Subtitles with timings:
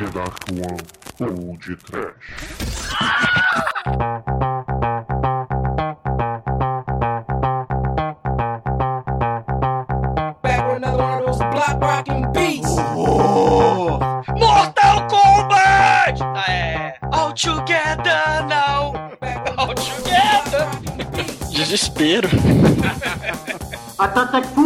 [0.00, 0.78] The Dark One
[1.20, 2.14] ou de Trash.
[10.42, 12.76] Back with another one of those block rocking beats.
[14.40, 16.16] Mortal Kombat!
[17.12, 19.10] All together now!
[19.58, 20.66] All together!
[21.52, 22.30] Desespero.
[24.00, 24.59] Fuga.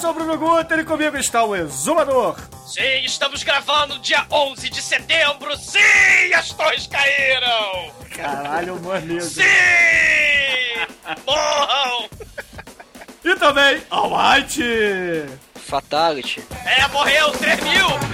[0.00, 2.36] Sou o Bruno Guter e comigo está o Exumador.
[2.66, 5.56] Sim, estamos gravando dia 11 de setembro.
[5.56, 7.92] Sim, as torres caíram!
[8.14, 9.24] Caralho, maneiro.
[9.24, 9.42] Sim!
[11.26, 12.08] Morram!
[13.24, 15.26] E também Almighty.
[15.54, 16.44] Fatality.
[16.64, 18.05] É, morreu, 3 mil!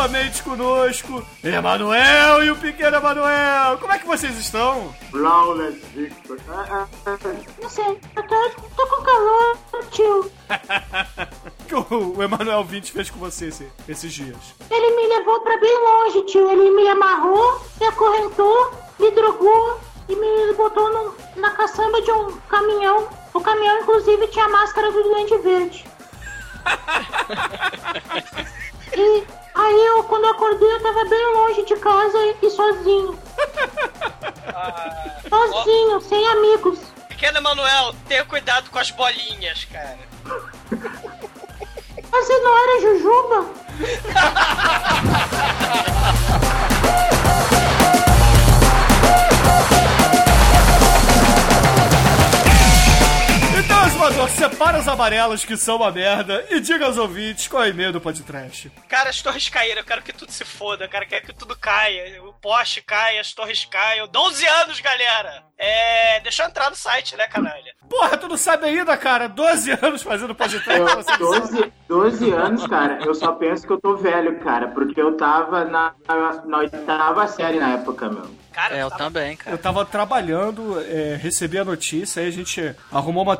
[0.00, 3.76] Novamente conosco, Emanuel e o pequeno Emanuel.
[3.76, 4.94] Como é que vocês estão?
[5.10, 6.38] Flawless Victor.
[6.48, 7.34] Ah, ah, ah.
[7.60, 9.58] Não sei, eu tô, tô com calor,
[9.90, 10.20] tio.
[10.20, 10.30] O
[11.68, 14.38] que o o Emanuel 20 fez com você esse- esses dias?
[14.70, 16.50] Ele me levou pra bem longe, tio.
[16.50, 22.30] Ele me amarrou, me acorrentou, me drogou e me botou no- na caçamba de um
[22.48, 23.06] caminhão.
[23.34, 25.84] O caminhão, inclusive, tinha a máscara do Duende Verde.
[28.96, 33.18] e aí, eu, quando eu acordei, eu tava bem longe de casa e, sozinho.
[35.28, 36.78] Sozinho, sem amigos.
[37.08, 39.98] Pequeno Emanuel, tenha cuidado com as bolinhas, cara.
[42.10, 43.46] Você não era Jujuba?
[54.30, 57.92] Separa as amarelas que são uma merda e diga aos ouvintes qual é o e-mail
[57.92, 58.72] do podcast.
[58.88, 62.22] Cara, as torres caíram, eu quero que tudo se foda, cara, quero que tudo caia.
[62.24, 64.08] O poste caia, as torres caiam.
[64.08, 65.42] 12 anos, galera!
[65.58, 66.18] É.
[66.20, 67.74] Deixa eu entrar no site, né, canalha?
[67.90, 69.28] Porra, tu não sabe ainda, cara?
[69.28, 70.80] 12 anos fazendo podcast.
[70.80, 71.48] Eu, você não sabe.
[71.50, 75.66] 12, 12 anos, cara, eu só penso que eu tô velho, cara, porque eu tava
[75.66, 75.92] na,
[76.46, 78.40] na oitava série na época, meu.
[78.52, 79.58] Cara, É, eu tá- também, Eu cara.
[79.58, 83.36] tava trabalhando, é, recebi a notícia, aí a gente arrumou uma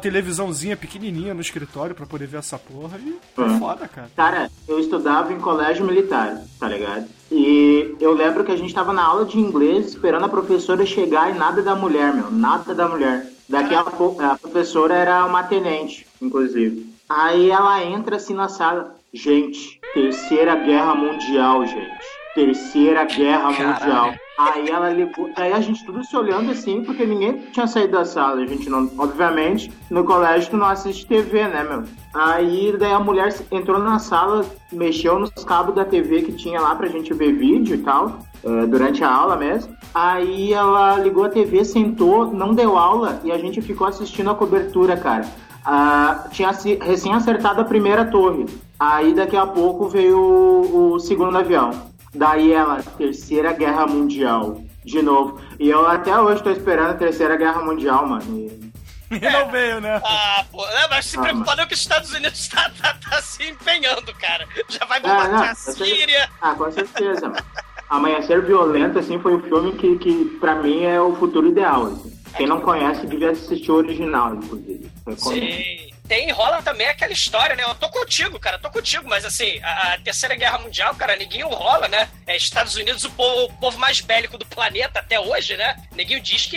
[0.51, 3.59] televisãozinha pequenininha no escritório pra poder ver essa porra e foi Uhum.
[3.59, 4.11] foda, cara.
[4.17, 7.07] Cara, eu estudava em colégio militar, tá ligado?
[7.31, 11.35] E eu lembro que a gente tava na aula de inglês esperando a professora chegar
[11.35, 13.27] e nada da mulher, meu, nada da mulher.
[13.49, 16.93] Daqui a pouco, a professora era uma tenente, inclusive.
[17.09, 21.91] Aí ela entra assim na sala, gente, terceira guerra mundial, gente.
[22.35, 23.81] Terceira guerra Caralho.
[23.81, 24.15] mundial.
[24.41, 28.07] Aí ela ligou, aí a gente tudo se olhando assim, porque ninguém tinha saído da
[28.07, 28.41] sala.
[28.41, 31.85] A gente não, obviamente, no colégio tu não assiste TV, né, meu?
[32.15, 36.75] Aí daí a mulher entrou na sala, mexeu nos cabos da TV que tinha lá
[36.75, 39.77] pra gente ver vídeo e tal, eh, durante a aula mesmo.
[39.95, 44.35] Aí ela ligou a TV, sentou, não deu aula e a gente ficou assistindo a
[44.35, 45.27] cobertura, cara.
[45.63, 46.51] Ah, tinha
[46.81, 48.47] recém acertado a primeira torre.
[48.79, 51.90] Aí daqui a pouco veio o, o segundo avião.
[52.15, 55.41] Daí ela, Terceira Guerra Mundial, de novo.
[55.59, 58.25] E eu até hoje tô esperando a Terceira Guerra Mundial, mano.
[58.39, 58.71] E-
[59.13, 60.01] E não veio, né?
[60.07, 63.23] Ah, pô, né, mas se Ah, preocupa não que os Estados Unidos tá, tá, tá
[63.23, 64.47] se empenhando, cara.
[64.69, 65.85] Já vai É, bombardear não, a com certeza.
[65.97, 66.29] Síria.
[66.41, 67.45] Ah, com certeza, mano.
[67.89, 72.17] Amanhecer Violento, assim, foi o filme que, que pra mim é o futuro ideal, assim.
[72.37, 74.89] Quem não conhece devia assistir o original, inclusive.
[75.17, 75.90] Sim.
[76.11, 77.63] Tem, rola também aquela história, né?
[77.63, 81.47] Eu tô contigo, cara, tô contigo, mas assim, a, a Terceira Guerra Mundial, cara, neguinho
[81.47, 82.11] rola, né?
[82.27, 85.77] É, Estados Unidos, o povo, o povo mais bélico do planeta até hoje, né?
[85.93, 86.57] Neguinho diz que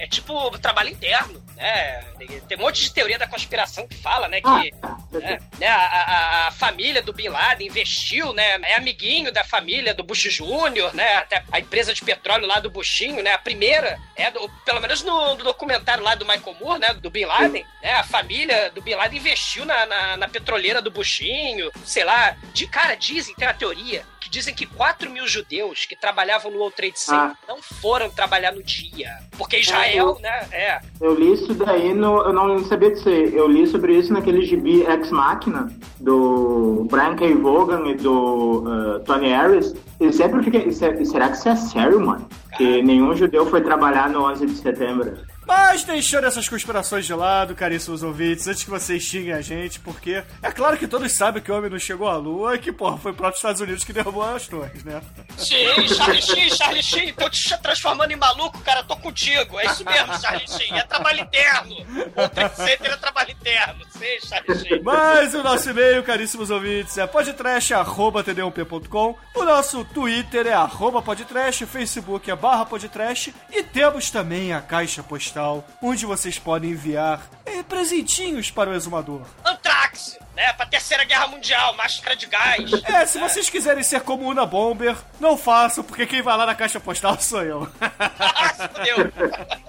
[0.00, 2.04] é tipo trabalho interno, né?
[2.48, 4.40] Tem, um monte de teoria da conspiração que fala, né?
[4.40, 4.48] Que
[4.82, 8.58] Ah, né, né, a, a- a família do Bin Laden investiu, né?
[8.62, 11.16] É amiguinho da família do Bush Júnior, né?
[11.16, 13.32] Até a empresa de petróleo lá do Bushinho, né?
[13.32, 16.94] A primeira, é do- pelo menos no, no documentário lá do Michael Moore, né?
[16.94, 17.92] Do Bin Laden, né?
[17.94, 22.36] A família do Bin Laden investiu na, na, na petroleira do Bushinho, sei lá.
[22.52, 26.58] De cara, dizem, tem uma teoria que dizem que 4 mil judeus que trabalhavam no
[26.58, 29.10] World Trade Center não foram trabalhar no dia.
[29.36, 30.46] Porque Israel, né?
[30.52, 30.80] É.
[31.00, 32.18] Eu li isso daí no.
[32.22, 33.08] Eu não sabia disso.
[33.08, 35.68] Eu li sobre isso naquele gibi Ex Machina,
[36.00, 37.34] do Brian K.
[37.34, 39.74] Vaughan e do uh, Tony Harris.
[40.00, 40.64] E sempre fiquei.
[40.68, 42.28] "Isso é- Será que isso é sério, mano?
[42.56, 45.16] Que nenhum judeu foi trabalhar no 11 de setembro.
[45.54, 50.24] Mas deixando essas conspirações de lado, caríssimos ouvintes, antes que vocês xinguem a gente, porque
[50.42, 52.96] é claro que todos sabem que o homem não chegou à Lua e que, porra,
[52.96, 55.02] foi o próprio Estados Unidos que derrubou as torres, né?
[55.36, 59.60] Sim, Charlie Sheen, Charlie Sheen, tô te transformando em maluco, cara, tô contigo.
[59.60, 61.76] É isso mesmo, Charlie Sheen, é trabalho interno.
[62.16, 64.82] O Trade Center é trabalho eterno, sim, Charlie Sheen.
[64.82, 69.18] Mas o nosso e-mail, caríssimos ouvintes, é podtrash.td1p.com.
[69.34, 73.34] O nosso Twitter é arroba podtrash, Facebook é barra podtrash.
[73.50, 75.41] E temos também a caixa postal,
[75.80, 79.22] onde vocês podem enviar eh, presentinhos para o exumador.
[79.44, 80.52] Antrax, né?
[80.54, 82.70] Pra Terceira Guerra Mundial, máscara de gás.
[82.84, 86.54] É, se vocês quiserem ser como Una Bomber, não façam, porque quem vai lá na
[86.54, 87.68] caixa postal sou eu.
[88.18, 89.12] Ah, se fudeu.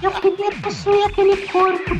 [0.02, 1.92] Eu queria possuir aquele corpo.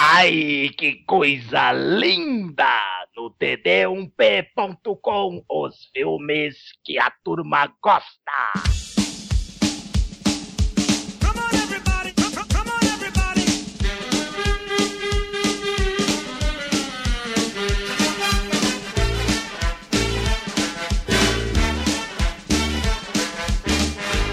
[0.00, 3.03] Ai, que coisa linda!
[3.16, 8.02] No td1p.com, os filmes que a turma gosta.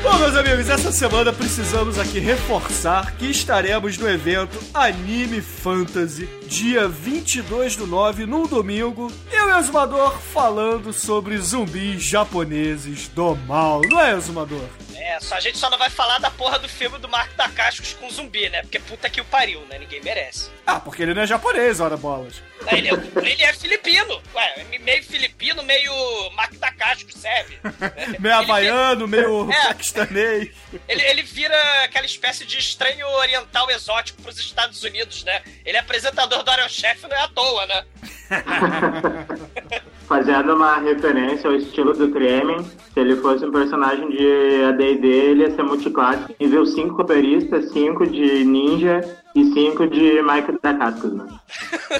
[0.02, 6.86] Bom, meus amigos, essa semana precisamos aqui reforçar que estaremos no evento Anime Fantasy, dia
[6.86, 9.10] 22 do 9, num domingo.
[9.32, 13.82] Eu e o Exumador falando sobre zumbis japoneses do mal.
[13.90, 14.68] Não é, Exumador?
[14.94, 17.48] É, só, a gente só não vai falar da porra do filme do Marco da
[17.50, 18.62] Cascos com zumbi, né?
[18.62, 19.80] Porque puta que o pariu, né?
[19.80, 20.50] Ninguém merece.
[20.66, 22.42] Ah, porque ele não é japonês, ora bolas.
[22.72, 22.94] Ele é,
[23.28, 24.22] ele é filipino.
[24.36, 25.92] Ué, meio filipino, meio
[26.36, 27.58] Marco da Cascos, serve.
[28.20, 29.68] Meio havaiano, meio É.
[29.70, 30.50] paquistanês.
[30.88, 35.42] Ele, ele vira aquela espécie de estranho oriental exótico pros Estados Unidos, né?
[35.66, 37.86] Ele é apresentador do Iron Chef, não é à toa, né?
[40.12, 42.62] Fazendo uma referência ao estilo do Kremen,
[42.94, 46.36] se ele fosse um personagem de AD&D, ele ia ser multiclasse.
[46.38, 49.00] Nível 5 cooperista, 5 de ninja
[49.34, 51.26] e 5 de Mike da Cascos, né?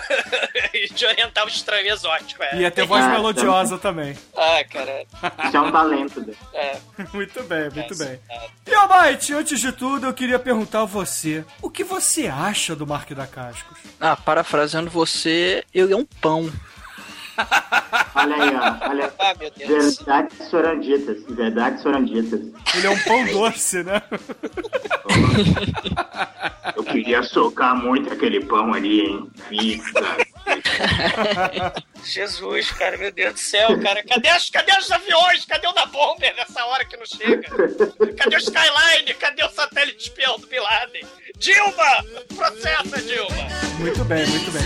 [0.94, 2.58] de oriental estranho exótico, é.
[2.58, 4.14] Ia ter voz Ah, melodiosa também.
[4.36, 5.06] Ah, cara.
[5.46, 6.38] Isso é um talento dele.
[6.54, 6.78] É.
[7.14, 8.20] Muito bem, muito bem.
[8.30, 8.48] é.
[8.68, 12.86] E, Almighty, antes de tudo, eu queria perguntar a você, o que você acha do
[12.86, 13.78] Mark da Cascos?
[14.02, 16.52] Ah, parafraseando você, eu é um pão.
[18.16, 18.90] Olha aí, ó.
[18.90, 19.14] Olha.
[19.20, 19.98] Ah, meu Deus.
[19.98, 21.24] Verdades soranditas.
[21.30, 22.40] Verdades soranditas.
[22.76, 24.02] Ele é um pão doce, né?
[26.76, 29.30] Eu queria socar muito aquele pão ali, hein?
[29.50, 30.18] Fica.
[32.04, 34.04] Jesus, cara, meu Deus do céu, cara.
[34.04, 35.46] Cadê, as, cadê os aviões?
[35.46, 37.48] Cadê o da Bomber nessa hora que não chega?
[38.18, 39.14] Cadê o Skyline?
[39.20, 41.06] Cadê o satélite espião do Bin Laden?
[41.38, 42.06] Dilma!
[42.36, 43.48] Processa, Dilma!
[43.80, 44.62] Muito bem, muito bem.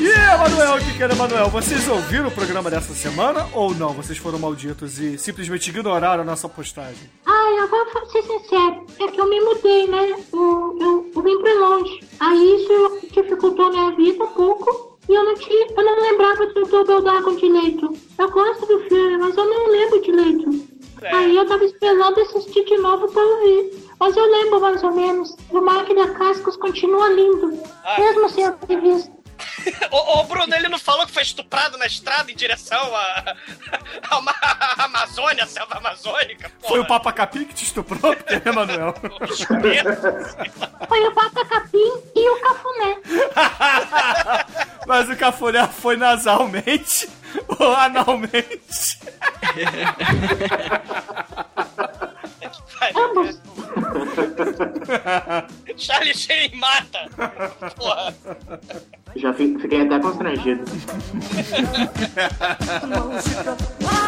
[0.00, 3.92] E, Emanuel, pequeno Emanuel, vocês ouviram o programa dessa semana ou não?
[3.92, 7.10] Vocês foram malditos e simplesmente ignoraram a nossa postagem?
[7.24, 8.86] Ai, eu vou ser sincero.
[9.00, 10.10] É que eu me mudei, né?
[10.32, 12.00] Eu, eu, eu vim pra longe.
[12.20, 14.96] Aí isso dificultou minha vida um pouco.
[15.08, 17.92] E eu não tinha, eu não lembrava do Double Dragon direito.
[18.18, 20.66] Eu gosto do filme, mas eu não lembro direito.
[21.12, 23.85] Aí eu tava esperando assistir de novo pra ouvir.
[23.98, 25.34] Mas eu lembro mais ou menos.
[25.50, 25.60] O
[25.94, 27.62] da Cascos continua lindo.
[27.98, 29.16] Mesmo sem eu ter visto.
[29.90, 33.34] Ô, ô, Bruno, ele não falou que foi estuprado na estrada em direção à,
[34.10, 36.50] à, Ma- à Amazônia, à selva amazônica?
[36.60, 36.68] Porra.
[36.68, 38.94] Foi o Papa Capim que te estuprou, pequeno Emanuel?
[40.88, 42.96] Foi o Papa Capim e o Cafuné.
[44.86, 47.08] Mas o cafuné foi nasalmente
[47.58, 49.00] ou analmente?
[52.94, 53.40] Ambos.
[55.76, 57.08] Charlie Sheen mata!
[57.76, 58.14] Porra!
[59.16, 60.64] Já fi- fiquei até constrangido.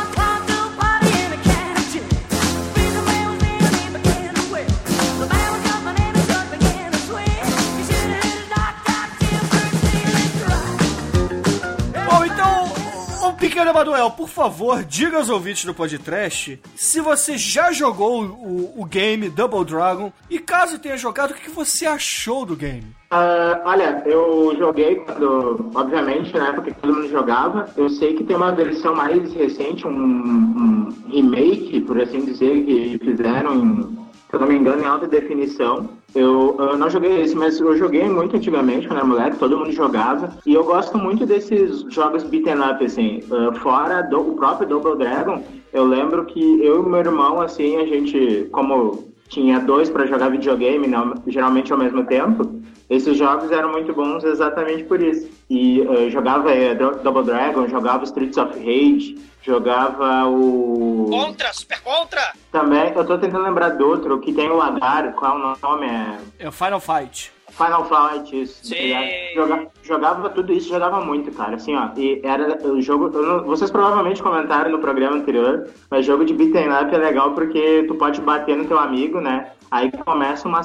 [13.38, 18.84] pequeno Emanuel, por favor, diga aos ouvintes do podcast se você já jogou o, o
[18.84, 22.84] game Double Dragon e caso tenha jogado, o que você achou do game?
[23.10, 27.68] Ah, olha, eu joguei quando, obviamente, na época que todo mundo jogava.
[27.76, 32.98] Eu sei que tem uma versão mais recente, um, um remake, por assim dizer, que
[33.02, 35.88] fizeram em, se eu não me engano, em alta definição.
[36.14, 39.72] Eu, eu não joguei esse, mas eu joguei muito antigamente, quando era moleque, todo mundo
[39.72, 40.30] jogava.
[40.46, 43.20] E eu gosto muito desses jogos beaten up, assim.
[43.30, 47.76] Uh, fora do, o próprio Double Dragon, eu lembro que eu e meu irmão, assim,
[47.76, 53.50] a gente, como tinha dois para jogar videogame, né, geralmente ao mesmo tempo, esses jogos
[53.52, 55.28] eram muito bons exatamente por isso.
[55.50, 61.08] E uh, jogava uh, Double Dragon, jogava Streets of Rage, jogava o.
[61.10, 62.32] Contra, super contra!
[62.50, 65.86] Também, eu tô tentando lembrar do outro, que tem o Lagar, qual é o nome?
[65.86, 66.44] É...
[66.46, 67.32] É o Final Fight.
[67.50, 68.64] Final Fight, isso.
[68.66, 68.92] Sim.
[69.34, 71.56] Joga, jogava tudo isso, jogava muito, cara.
[71.56, 71.88] Assim, ó.
[71.96, 73.08] E era o jogo.
[73.10, 77.84] Não, vocês provavelmente comentaram no programa anterior, mas jogo de beat'em up é legal porque
[77.88, 79.52] tu pode bater no teu amigo, né?
[79.70, 80.62] Aí começa uma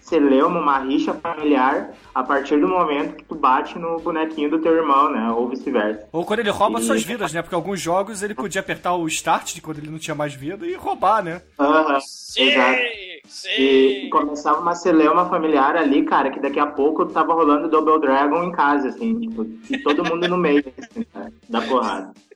[0.00, 4.74] celeuma, uma rixa familiar a partir do momento que tu bate no bonequinho do teu
[4.74, 5.30] irmão, né?
[5.30, 6.06] Ou vice-versa.
[6.10, 7.42] Ou quando ele rouba E- suas vidas, né?
[7.42, 10.66] Porque alguns jogos ele podia apertar o start de quando ele não tinha mais vida
[10.66, 11.42] e roubar, né?
[11.58, 12.80] Aham, Sim, exato.
[13.28, 13.48] Sim.
[13.48, 18.44] E começava uma celeuma familiar ali, cara, que daqui a pouco tava rolando Double Dragon
[18.44, 22.12] em casa, assim, tipo, e todo mundo no meio, assim, cara, da porrada.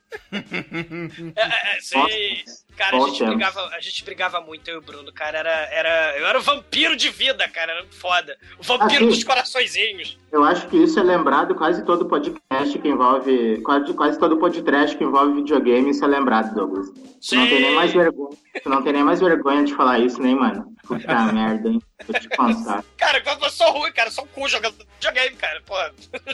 [1.35, 1.97] É, é, sim.
[1.97, 5.37] Nossa, Cara, a gente, brigava, a gente brigava muito, eu e o Bruno, cara.
[5.37, 7.71] Era, era, eu era o vampiro de vida, cara.
[7.73, 8.37] Era foda.
[8.59, 9.07] O vampiro Ah, sim.
[9.09, 10.17] dos coraçõezinhos.
[10.31, 13.61] Eu acho que isso é lembrado quase todo podcast que envolve.
[13.61, 16.87] Quase, quase todo podcast que envolve videogame, isso é lembrado, Douglas.
[16.89, 17.49] Tu não Sim.
[17.49, 18.37] tem nem mais vergonha.
[18.63, 20.73] Tu não tem nem mais vergonha de falar isso, nem, mano.
[20.87, 21.79] Puta merda, hein?
[22.07, 22.83] Vou te contar.
[22.97, 24.07] Cara, eu sou ruim, cara.
[24.07, 25.61] Eu sou um cu jogando videogame, cara.
[25.63, 25.75] Pô.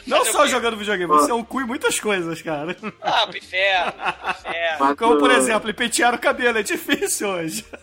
[0.08, 0.50] Não só quê?
[0.50, 2.74] jogando videogame, você é um cu em muitas coisas, cara.
[3.01, 3.91] Ah, pro inferno.
[3.91, 4.96] pro inferno.
[4.96, 6.58] Como, por exemplo, pentear o cabelo.
[6.58, 7.66] É difícil hoje.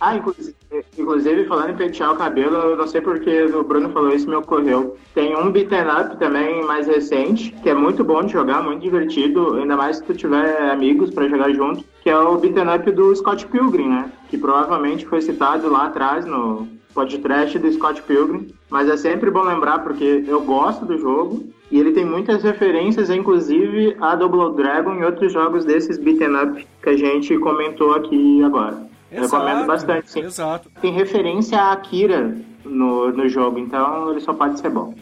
[0.00, 0.54] Ah, inclusive,
[0.98, 4.34] inclusive, falando em pentear o cabelo, eu não sei porque o Bruno falou isso, me
[4.34, 4.96] ocorreu.
[5.14, 9.54] Tem um beaten up também mais recente, que é muito bom de jogar, muito divertido,
[9.56, 13.14] ainda mais se tu tiver amigos pra jogar junto, que é o beaten up do
[13.14, 14.10] Scott Pilgrim, né?
[14.28, 18.48] Que provavelmente foi citado lá atrás no podcast do Scott Pilgrim.
[18.70, 23.10] Mas é sempre bom lembrar porque eu gosto do jogo e ele tem muitas referências,
[23.10, 28.42] inclusive a Double Dragon e outros jogos desses beaten up que a gente comentou aqui
[28.44, 28.94] agora.
[29.10, 30.20] Eu Recomendo bastante, sim.
[30.20, 30.70] Exato.
[30.80, 34.94] Tem referência a Akira no, no jogo, então ele só pode ser bom.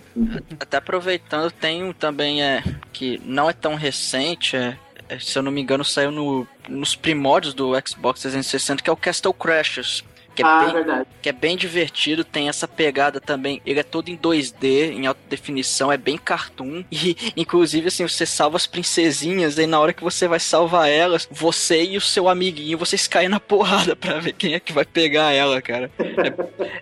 [0.61, 4.77] Até aproveitando, tem um também é que não é tão recente, é,
[5.09, 8.93] é, se eu não me engano, saiu no, nos primórdios do Xbox 360, que é
[8.93, 10.05] o Castle Crashers.
[10.35, 11.07] Que é, ah, bem, verdade.
[11.21, 13.61] que é bem divertido, tem essa pegada também.
[13.67, 16.85] Ele é todo em 2D, em alta definição, é bem cartoon.
[17.03, 21.27] E, inclusive, assim, você salva as princesinhas, aí na hora que você vai salvar elas,
[21.29, 24.85] você e o seu amiguinho, vocês caem na porrada pra ver quem é que vai
[24.85, 25.91] pegar ela, cara.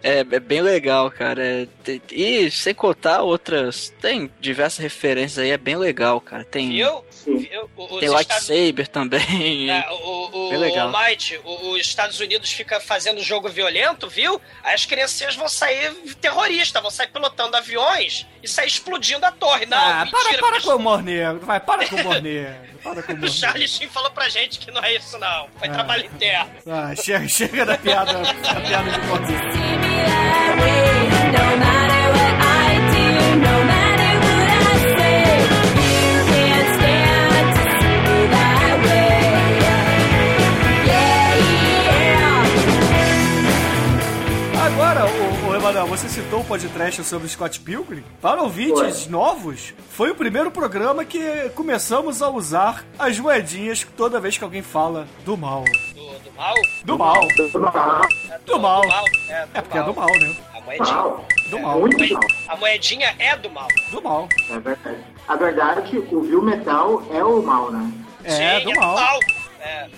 [0.02, 1.42] É, é, é bem legal, cara.
[1.42, 1.66] É,
[2.12, 3.92] e sem contar outras.
[4.00, 6.44] Tem diversas referências aí, é bem legal, cara.
[6.44, 6.86] Tem, Viu?
[6.86, 7.09] Sim.
[7.76, 8.10] O- tem Estados-
[8.48, 9.70] lightsaber também.
[9.70, 10.88] É, o, o, Bem legal.
[10.88, 14.40] o Might, os Estados Unidos fica fazendo jogo violento, viu?
[14.62, 19.66] Aí as criancinhas vão sair terroristas, vão sair pilotando aviões e sair explodindo a torre.
[19.66, 20.18] Não, ah, mentira.
[20.22, 21.40] para, para porque com o humor negro.
[21.46, 22.70] Vai, para com o humor negro.
[22.82, 23.68] Para com o Charlie.
[23.68, 25.48] Sheen falou pra gente que não é isso, não.
[25.58, 25.72] Foi Ah.
[25.72, 26.50] trabalho interno.
[26.66, 29.00] Ah, chega, chega da piada, da piada de
[45.70, 48.02] Emanuel, você citou o podcast sobre Scott Pilgrim.
[48.20, 54.36] Para ouvintes novos, foi o primeiro programa que começamos a usar as moedinhas toda vez
[54.36, 55.62] que alguém fala do mal.
[55.94, 56.54] Do, do mal?
[56.84, 57.20] Do mal.
[58.28, 58.82] É, Do mal.
[59.28, 59.92] É, do É porque é mal.
[59.92, 60.36] do mal, né?
[60.52, 60.92] A moedinha.
[60.96, 61.24] Mal.
[61.50, 61.78] Do mal.
[61.80, 62.22] Muito mal.
[62.48, 63.68] A moedinha é do mal.
[63.92, 64.28] Do mal.
[64.50, 64.98] É verdade.
[65.28, 67.92] A verdade, o Viu Metal é o mal, né?
[68.24, 68.98] É, Sim, do mal.
[68.98, 69.20] É, Do mal.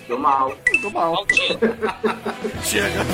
[0.07, 0.55] Do mal.
[0.91, 1.59] maldito.
[2.63, 3.05] Chega.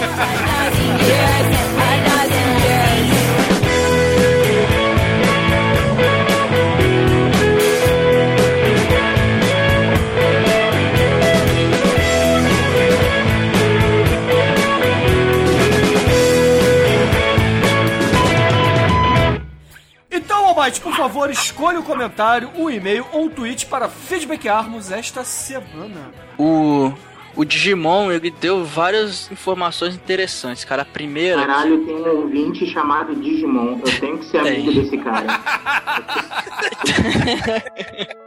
[20.81, 26.11] Por favor, escolha o comentário, o e-mail ou o tweet para feedbackarmos esta semana.
[26.37, 26.91] O,
[27.35, 30.81] o Digimon, ele deu várias informações interessantes, cara.
[30.81, 31.39] A primeira.
[31.45, 33.79] Caralho, tem um ouvinte chamado Digimon.
[33.85, 34.57] Eu tenho que ser Tem.
[34.63, 35.39] amigo desse cara.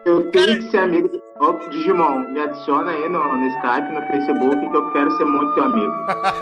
[0.06, 1.08] Eu tenho que ser amigo.
[1.08, 5.24] de- Ô, Digimon, me adiciona aí no, no Skype, no Facebook, que eu quero ser
[5.24, 5.92] muito teu amigo.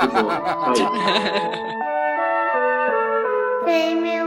[0.00, 0.90] De boa, só isso.
[3.64, 4.19] Vem meu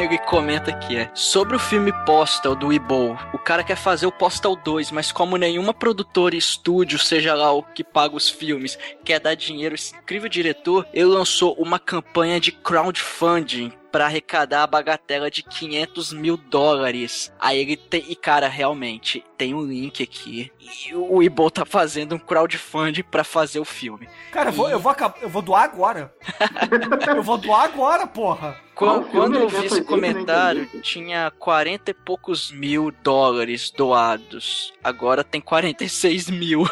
[0.00, 1.10] ele comenta aqui, é.
[1.14, 5.36] Sobre o filme Postal do Weebo, o cara quer fazer o Postal 2, mas como
[5.36, 9.94] nenhuma produtora e estúdio, seja lá o que paga os filmes, quer dar dinheiro esse
[9.94, 16.36] incrível diretor, ele lançou uma campanha de crowdfunding para arrecadar a bagatela de 500 mil
[16.36, 17.32] dólares.
[17.40, 18.04] Aí ele tem.
[18.10, 20.52] E cara, realmente, tem um link aqui.
[20.60, 24.06] E o Weebo tá fazendo um crowdfunding para fazer o filme.
[24.32, 26.12] Cara, eu vou, eu vou, acab- eu vou doar agora.
[27.16, 28.60] eu vou doar agora, porra.
[28.74, 34.74] Quando, quando eu vi esse não comentário, tinha 40 e poucos mil dólares doados.
[34.84, 36.66] Agora tem 46 mil.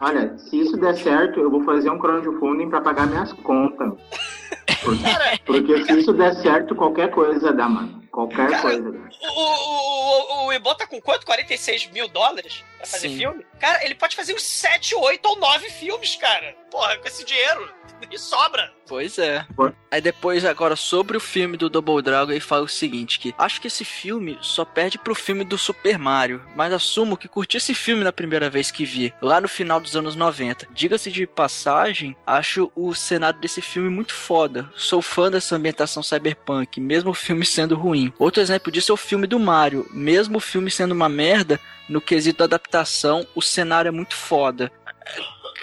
[0.00, 3.92] Olha, se isso der certo, eu vou fazer um crowdfunding pra pagar minhas contas.
[4.82, 5.04] Porque,
[5.46, 7.99] porque se isso der certo, qualquer coisa dá, mano.
[8.10, 8.88] Qualquer Cara, coisa.
[8.88, 11.24] O, o, o, o Ebon tá com quanto?
[11.24, 13.18] 46 mil dólares pra fazer Sim.
[13.18, 13.46] filme?
[13.58, 16.56] Cara, ele pode fazer uns 7, 8 ou 9 filmes, cara.
[16.70, 17.72] Porra, com esse dinheiro.
[18.10, 18.72] E sobra.
[18.88, 19.46] Pois é.
[19.90, 23.60] Aí depois, agora, sobre o filme do Double Dragon, ele fala o seguinte, que acho
[23.60, 27.74] que esse filme só perde pro filme do Super Mario, mas assumo que curti esse
[27.74, 30.66] filme na primeira vez que vi, lá no final dos anos 90.
[30.72, 34.68] Diga-se de passagem, acho o cenário desse filme muito foda.
[34.74, 37.99] Sou fã dessa ambientação cyberpunk, mesmo o filme sendo ruim.
[38.18, 39.86] Outro exemplo disso é o filme do Mario.
[39.90, 41.58] Mesmo o filme sendo uma merda,
[41.88, 44.70] no quesito adaptação, o cenário é muito foda.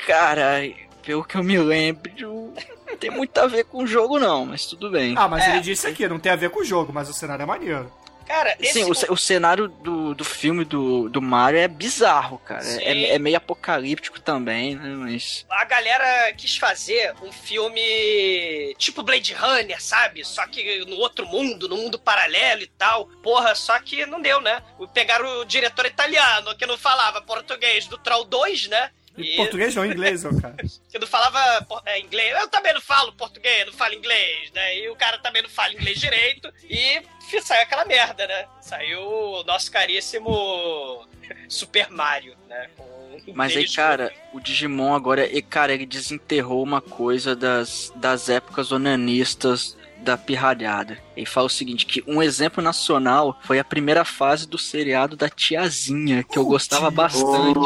[0.06, 0.62] Cara,
[1.06, 2.54] pelo que eu me lembro,
[2.88, 5.16] não tem muito a ver com o jogo não, mas tudo bem.
[5.18, 5.52] Ah, mas É.
[5.52, 7.92] ele disse aqui, não tem a ver com o jogo, mas o cenário é maneiro.
[8.28, 8.74] Cara, esse.
[8.74, 12.62] Sim, o, o cenário do, do filme do, do Mario é bizarro, cara.
[12.82, 14.90] É, é meio apocalíptico também, né?
[14.90, 15.46] Mas.
[15.50, 20.26] A galera quis fazer um filme tipo Blade Runner, sabe?
[20.26, 23.08] Só que no outro mundo, no mundo paralelo e tal.
[23.24, 24.62] Porra, só que não deu, né?
[24.94, 28.92] Pegaram o diretor italiano que não falava português do Troll 2, né?
[29.18, 30.56] Em português não, em inglês, ô cara.
[30.90, 32.40] que não falava é, inglês.
[32.40, 34.78] Eu também não falo português, não falo inglês, né?
[34.78, 36.54] E o cara também não fala inglês direito.
[36.64, 37.02] E
[37.42, 38.46] saiu aquela merda, né?
[38.62, 41.08] Saiu o nosso caríssimo
[41.50, 42.70] Super Mario, né?
[42.78, 48.30] Com Mas aí, cara, o Digimon agora, e, cara, ele desenterrou uma coisa das, das
[48.30, 49.76] épocas onanistas
[50.08, 50.98] da pirralhada.
[51.16, 55.28] Ele fala o seguinte, que um exemplo nacional foi a primeira fase do seriado da
[55.30, 57.60] Tiazinha, que eu gostava bastante.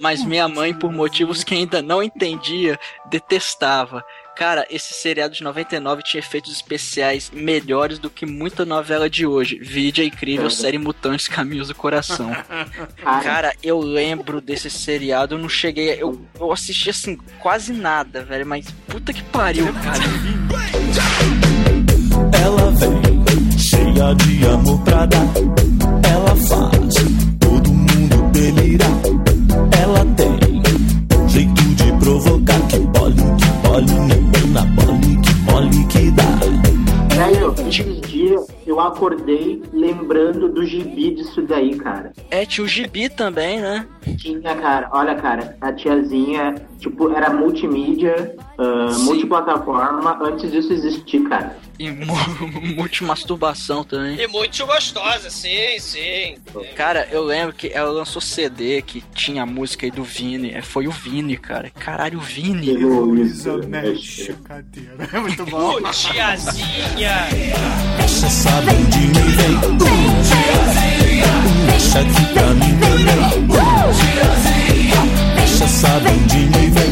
[0.00, 4.04] Mas minha mãe, por motivos que ainda não entendia, detestava.
[4.36, 9.58] Cara, esse seriado de 99 tinha efeitos especiais melhores do que muita novela de hoje.
[9.58, 10.50] Vídeo a incrível É.
[10.50, 12.30] série Mutantes Caminhos do Coração.
[13.22, 15.90] Cara, eu lembro desse seriado, eu não cheguei.
[16.00, 20.00] Eu, eu assisti assim, quase nada, velho, mas puta que pariu, cara.
[22.42, 25.26] Ela vem cheia de amor pra dar.
[26.10, 26.94] Ela faz
[27.38, 29.00] todo mundo delirar.
[29.82, 30.62] Ela tem
[31.20, 32.60] um jeito de provocar.
[32.68, 36.24] Que bole, que bole, menina, bole, que bole que dá.
[37.16, 42.12] velho, dias eu acordei lembrando do gibi disso daí, cara.
[42.30, 43.86] É, tinha o Gibi também, né?
[44.16, 48.36] Tinha, cara, olha, cara, a tiazinha, tipo, era multimídia,
[48.92, 49.04] Sim.
[49.04, 51.56] multiplataforma, antes disso existir, cara.
[51.80, 52.14] E mu-
[52.76, 54.20] multimasturbação também.
[54.20, 56.34] E muito gostosa, sim, sim.
[56.76, 60.50] Cara, eu lembro que ela lançou CD que tinha a música aí do Vini.
[60.52, 61.70] É, Foi o Vini, cara.
[61.70, 62.70] Caralho, o Vini.
[62.76, 65.08] Luísa mexe cadeira.
[65.10, 65.70] É muito bom.
[65.76, 67.28] Ô, tiazinha!
[67.98, 69.54] Deixa essa bundinha e vem.
[69.56, 69.80] Uh,
[71.70, 73.16] Deixa aqui pra mim também.
[73.56, 76.90] Uh, Deixa essa bundinha e vem.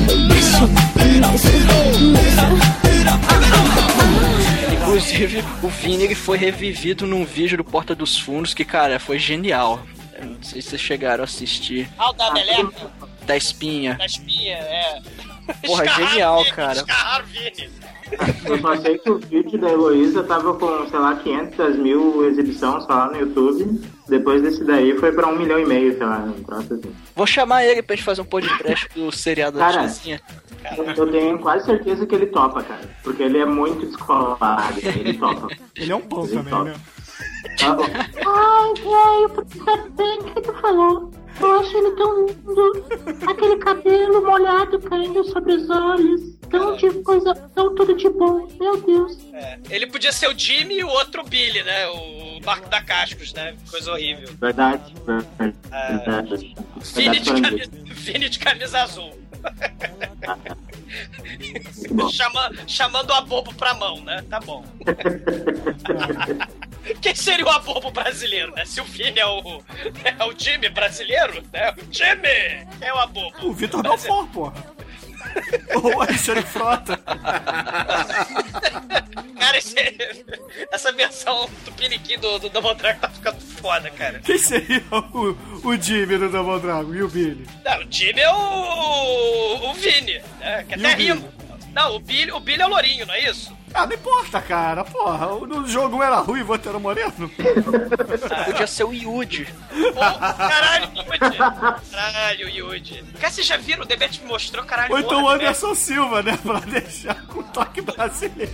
[4.88, 9.18] Inclusive, o Vini ele foi revivido num vídeo do Porta dos Fundos que, cara, foi
[9.18, 9.83] genial.
[10.18, 11.90] Eu não sei se vocês chegaram a assistir.
[11.98, 12.90] Ah, o da meleca,
[13.27, 13.94] Da espinha.
[13.96, 15.03] da espinha, é.
[15.67, 16.85] Porra, genial, cara.
[18.47, 22.87] Eu só sei que o vídeo da Heloísa tava com, sei lá, 500 mil exibições
[22.89, 23.81] lá no YouTube.
[24.09, 26.95] Depois desse daí foi pra um milhão e meio, sei lá, um troço assim.
[27.15, 30.21] Vou chamar ele pra gente fazer um podcast do seriado da Cara, Tiazinha.
[30.97, 32.81] Eu tenho quase certeza que ele topa, cara.
[33.03, 35.49] Porque ele é muito descolado, ele topa.
[35.77, 36.65] Ele é um pão Ele também, topa.
[36.65, 36.75] né?
[38.27, 41.11] Ai, velho, porque sabe bem o que tu falou?
[41.40, 42.87] Eu acho ele tão lindo.
[43.29, 46.38] Aquele cabelo molhado caindo sobre os olhos.
[46.51, 48.48] Tão de coisa, tão tudo de bom.
[48.59, 49.18] Meu Deus.
[49.33, 51.87] É, ele podia ser o Jimmy e o outro Billy, né?
[51.88, 53.55] O Marco da Cascos, né?
[53.70, 54.29] Coisa horrível.
[54.40, 55.57] Verdade, verdade.
[55.70, 55.96] É.
[55.98, 56.57] verdade.
[56.94, 59.12] Vini de, Verdade, camisa, Vini de camisa azul.
[62.12, 64.24] Chama, chamando o abobo pra mão, né?
[64.29, 64.64] Tá bom.
[67.01, 68.64] Quem seria o abobo brasileiro, né?
[68.64, 69.62] Se o Vini é o,
[70.05, 71.70] é o time brasileiro, né?
[71.72, 72.29] O time
[72.81, 73.46] é o abobo.
[73.46, 74.78] O Vitor Belfort, porra.
[75.83, 76.97] Ou Alexandre Frota.
[79.39, 79.75] Cara, esse-
[80.71, 84.21] essa versão do Piniquim do, do Double Dragon tá ficando foda, cara.
[84.21, 85.37] Quem seria o,
[85.69, 87.47] o Jimmy do Double Dragon e o Billy?
[87.65, 89.71] Não, o time é o.
[89.71, 90.65] o Vini, né?
[90.69, 91.23] Que até rima.
[91.73, 93.57] Não, o Billy, o Billy é o Lourinho, não é isso?
[93.75, 94.85] Ah, não importa, cara.
[94.85, 97.31] Porra, no jogo um era ruim e o outro era moreno.
[98.47, 98.89] Podia ser o.
[98.91, 100.01] Pô,
[100.37, 101.37] caralho, Yuji.
[101.91, 103.05] Caralho, Yuji.
[103.21, 103.83] Cara, vocês já viram?
[103.83, 104.93] O Debate me mostrou, caralho.
[104.93, 106.39] Ou então o Anderson Silva, né?
[106.43, 108.53] Pra deixar com toque brasileiro.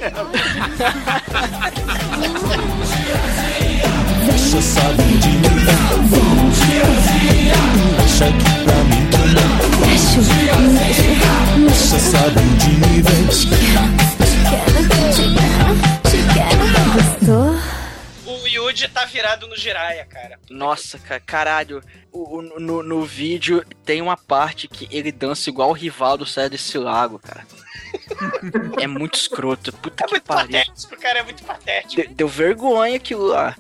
[4.27, 5.43] Você sabe de mim
[7.99, 9.11] Deixa aqui pra mim
[11.69, 14.04] Você sabe de mim
[18.27, 20.39] O Yuji tá virado no Jiraya, cara.
[20.51, 21.83] Nossa, cara, caralho.
[22.13, 26.25] O, o- no, no vídeo tem uma parte que ele dança igual o rival do
[26.27, 27.47] Sai desse lago, cara.
[28.81, 29.73] é muito escroto.
[29.73, 30.53] Puta É que muito pariu.
[30.59, 32.03] patético, cara, é muito patético.
[32.03, 33.55] De- deu vergonha aquilo lá.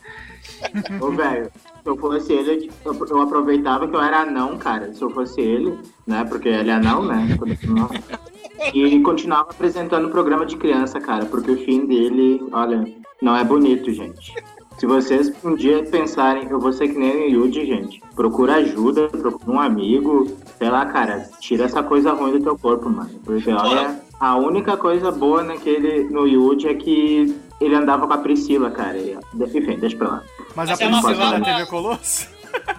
[1.00, 1.50] Ô, velho,
[1.82, 4.92] se eu fosse ele, eu, eu aproveitava que eu era anão, cara.
[4.94, 6.24] Se eu fosse ele, né?
[6.28, 7.28] Porque ele é anão, né?
[8.72, 11.26] E continuava apresentando o programa de criança, cara.
[11.26, 12.84] Porque o fim dele, olha,
[13.20, 14.34] não é bonito, gente.
[14.78, 18.02] Se vocês um dia pensarem, eu vou ser que nem o Yuji, gente.
[18.14, 20.26] Procura ajuda, procura um amigo.
[20.58, 23.10] Sei lá, cara, tira essa coisa ruim do teu corpo, mano.
[23.24, 28.18] Porque, olha, a única coisa boa naquele, no Yuji é que ele andava com a
[28.18, 28.98] Priscila, cara.
[28.98, 30.22] E, enfim, deixa pra lá.
[30.56, 32.33] Mas, Mas a ela Priscila da TV Colosso?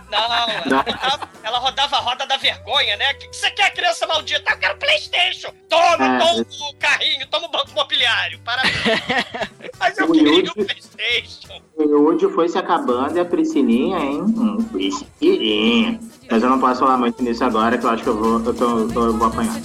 [0.10, 3.12] Não, ela rodava, ela rodava a roda da vergonha, né?
[3.14, 4.52] O que, que você quer, criança maldita?
[4.52, 5.50] Eu quero Playstation!
[5.70, 6.18] Toma, É.
[6.20, 8.40] toma o carrinho, toma o banco imobiliário.
[8.40, 8.74] Parabéns.
[9.80, 11.62] Mas eu O queria o Playstation.
[11.76, 14.22] O Yuji foi se acabando e a Priscilinha, hein?
[14.22, 16.00] Hum, Priscilinha.
[16.32, 18.54] Mas eu não posso falar muito nisso agora, que eu acho que eu vou, eu
[18.54, 19.56] tô, eu tô- eu vou apanhar.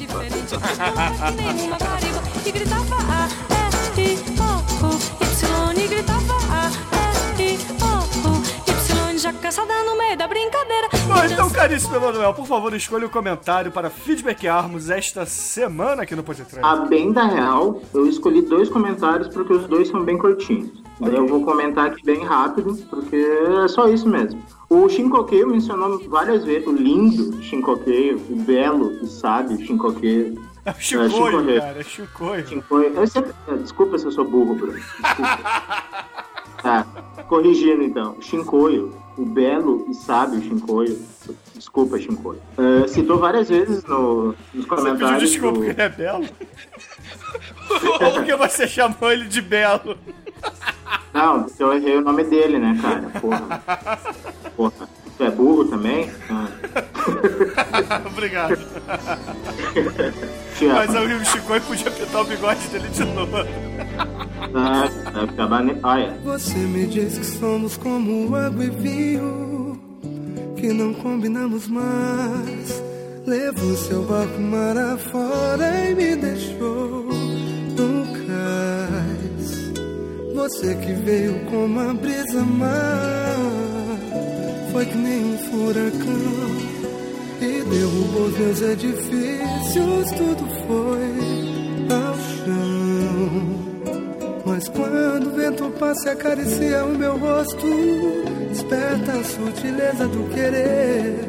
[2.44, 3.29] e gritava A,
[3.99, 6.39] E, I, O, U, Y e gritava
[9.50, 10.88] Cansada no meio da brincadeira.
[11.08, 16.22] Bom, então, caríssimo Emanuel, por favor, escolha o comentário para feedbackarmos esta semana aqui no
[16.22, 16.56] Podcast.
[16.62, 20.70] A bem da real, eu escolhi dois comentários porque os dois são bem curtinhos.
[21.00, 24.40] Daí eu vou comentar aqui bem rápido, porque é só isso mesmo.
[24.68, 30.40] O Shinkokeio mencionou várias vezes o lindo Shinkokeio, o belo e sábio Shinkokeio.
[30.64, 31.60] É o Shinkoio.
[31.60, 31.82] cara, é.
[31.82, 32.44] Shinkoio.
[32.94, 34.74] Eu sempre- é, Desculpa se eu sou burro, Bruno.
[34.78, 35.40] Desculpa.
[36.62, 36.86] Tá,
[37.30, 38.16] corrigindo então.
[38.20, 41.00] Shinkoio, o belo e sábio Shinkoio.
[41.54, 42.40] Desculpa, Shinkoio.
[42.58, 45.30] É, citou várias vezes no, nos Você comentários.
[45.30, 46.24] desculpa do- porque ele é belo?
[48.02, 49.96] Ou porque você chamou ele de belo?
[51.14, 53.02] Não, porque eu errei o nome dele, né, cara?
[53.20, 53.62] Porra.
[54.56, 54.88] Porra.
[55.20, 56.11] Tu é burro também?
[56.30, 56.48] Ah,
[58.11, 58.59] Obrigado.
[60.62, 63.37] Mas aí o Chicoio podia pintar o bigode dele de novo.
[64.54, 65.76] Ah, bane...
[65.83, 69.78] Olha, Você me diz que somos como água e vinho,
[70.56, 72.83] que não combinamos mais.
[73.26, 77.04] Levou seu barco mar afora e me deixou
[77.76, 79.70] no cais.
[80.35, 83.37] Você que veio como a brisa mar,
[84.72, 86.80] foi que nem um furacão
[87.40, 90.11] e derrubou meus edifícios.
[90.12, 91.11] Tudo foi
[91.94, 93.61] ao chão.
[94.46, 97.66] Mas quando o vento passa e acaricia o meu rosto,
[98.48, 101.28] desperta a sutileza do querer.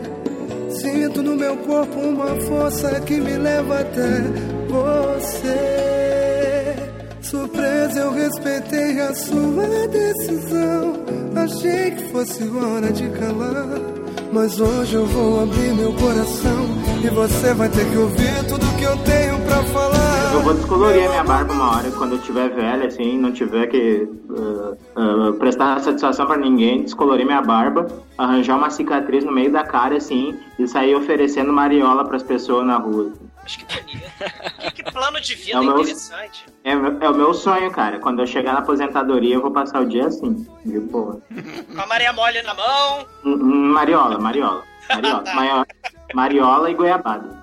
[0.70, 4.22] Sinto no meu corpo uma força que me leva até
[4.68, 6.51] você.
[7.32, 10.96] Surpresa, eu respeitei a sua decisão.
[11.34, 13.80] Achei que fosse hora de calar.
[14.34, 16.68] Mas hoje eu vou abrir meu coração
[17.04, 20.34] E você vai ter que ouvir tudo que eu tenho pra falar.
[20.34, 23.68] Eu vou descolorir a minha barba uma hora quando eu tiver velha, assim, não tiver
[23.68, 24.78] que uh,
[25.30, 29.96] uh, prestar satisfação pra ninguém, descolorir minha barba, arranjar uma cicatriz no meio da cara,
[29.96, 33.12] assim, e sair oferecendo mariola pras pessoas na rua.
[33.52, 34.12] Acho que bonito.
[34.60, 36.46] que, que plano de vida É o meu- interessante.
[36.64, 38.00] É, é o meu sonho, cara.
[38.00, 41.22] Quando eu chegar na aposentadoria, eu vou passar o dia assim, de boa.
[41.76, 43.06] Com a Maria Mole na mão.
[43.26, 44.64] Hum, hum, Mariola, mariola.
[44.90, 45.66] Mariola,
[46.14, 47.42] mariola e goiabada.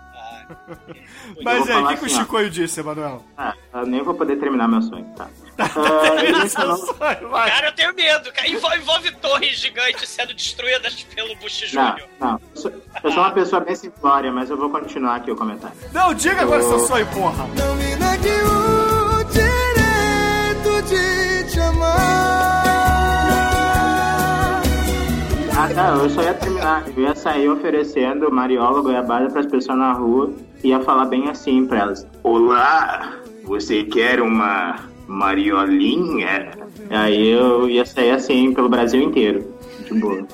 [1.44, 2.16] Mas vou aí, o que, que o assim.
[2.20, 3.22] Chicoio disse, Emanuel?
[3.36, 5.28] Ah, eu nem vou poder terminar meu sonho, tá?
[5.58, 5.66] Ah,
[7.50, 8.32] Cara, eu tenho medo.
[8.32, 8.48] cara.
[8.48, 12.08] Envol- Envolve torres gigantes sendo destruídas pelo Bush Não, Júnior.
[12.20, 12.40] não.
[12.54, 15.76] Eu sou, eu sou uma pessoa bem simplória, mas eu vou continuar aqui o comentário.
[15.92, 17.44] Não, diga agora Eu- seu sonho, porra.
[17.56, 21.98] Não me negue o direito de te amar.
[25.56, 26.84] Ah, tá, eu só ia terminar.
[26.96, 31.66] Eu ia sair oferecendo mariola, goiabada pras pessoas na rua e ia falar bem assim
[31.66, 32.06] pra elas.
[32.22, 33.12] Olá,
[33.44, 34.76] você quer uma
[35.08, 36.50] mariolinha?
[36.90, 39.52] Aí eu ia sair assim pelo Brasil inteiro.
[39.86, 40.26] De boa.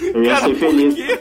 [0.00, 0.94] Eu ia Cara, ser por feliz.
[0.94, 1.18] quê?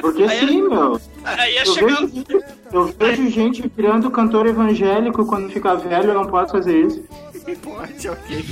[0.00, 1.00] Porque sim, meu.
[1.24, 2.06] Aí ia Eu chegar.
[2.06, 2.24] vejo,
[2.72, 7.04] eu vejo gente virando cantor evangélico quando fica velho, eu não posso fazer isso.
[7.62, 8.44] Pode, ok.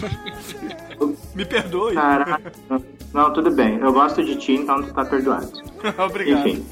[1.35, 1.95] Me perdoe.
[1.95, 2.53] Caraca.
[3.15, 3.79] Não, tudo bem.
[3.79, 5.51] Eu gosto de ti, então tu tá perdoado.
[6.05, 6.49] Obrigado.
[6.49, 6.65] Enfim.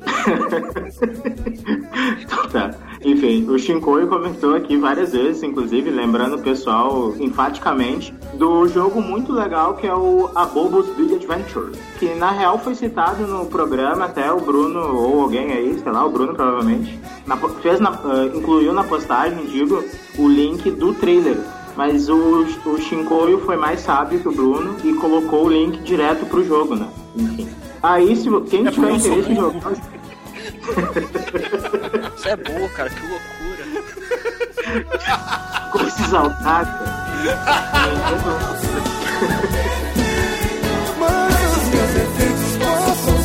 [2.20, 2.74] então tá.
[3.02, 9.32] Enfim, o Shinkoi comentou aqui várias vezes, inclusive, lembrando o pessoal enfaticamente do jogo muito
[9.32, 11.72] legal que é o Abobo's Big Adventure.
[11.98, 16.04] Que na real foi citado no programa, até o Bruno, ou alguém aí, sei lá,
[16.04, 19.82] o Bruno provavelmente, na fez na, ah, incluiu na postagem, digo,
[20.18, 21.38] o link do trailer.
[21.76, 26.26] Mas o, o Shinkoio foi mais sábio que o Bruno e colocou o link direto
[26.26, 26.86] pro jogo, né?
[27.16, 27.48] Enfim.
[27.82, 29.72] Aí, se quem É tiver interesse em jogar.
[32.16, 33.64] Isso é boa, cara, que loucura.
[35.72, 36.80] Coisa exaltada.
[40.98, 43.20] Mas os meus defeitos possam.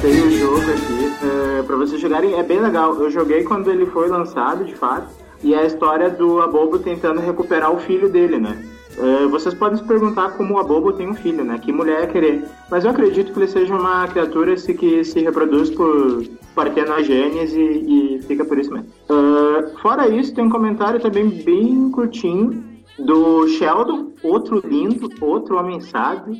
[0.00, 2.38] Tem o jogo aqui é, pra vocês jogarem.
[2.38, 2.94] É bem legal.
[2.94, 5.08] Eu joguei quando ele foi lançado, de fato.
[5.42, 8.64] E é a história do Abobo tentando recuperar o filho dele, né?
[8.98, 11.58] É, vocês podem se perguntar como o Abobo tem um filho, né?
[11.58, 12.44] Que mulher é querer.
[12.68, 16.24] Mas eu acredito que ele seja uma criatura que se reproduz por
[16.54, 18.88] partenogênese e, e fica por isso mesmo.
[19.08, 22.67] É, fora isso, tem um comentário também bem curtinho
[22.98, 26.34] do Sheldon, outro lindo, outro homem sábio.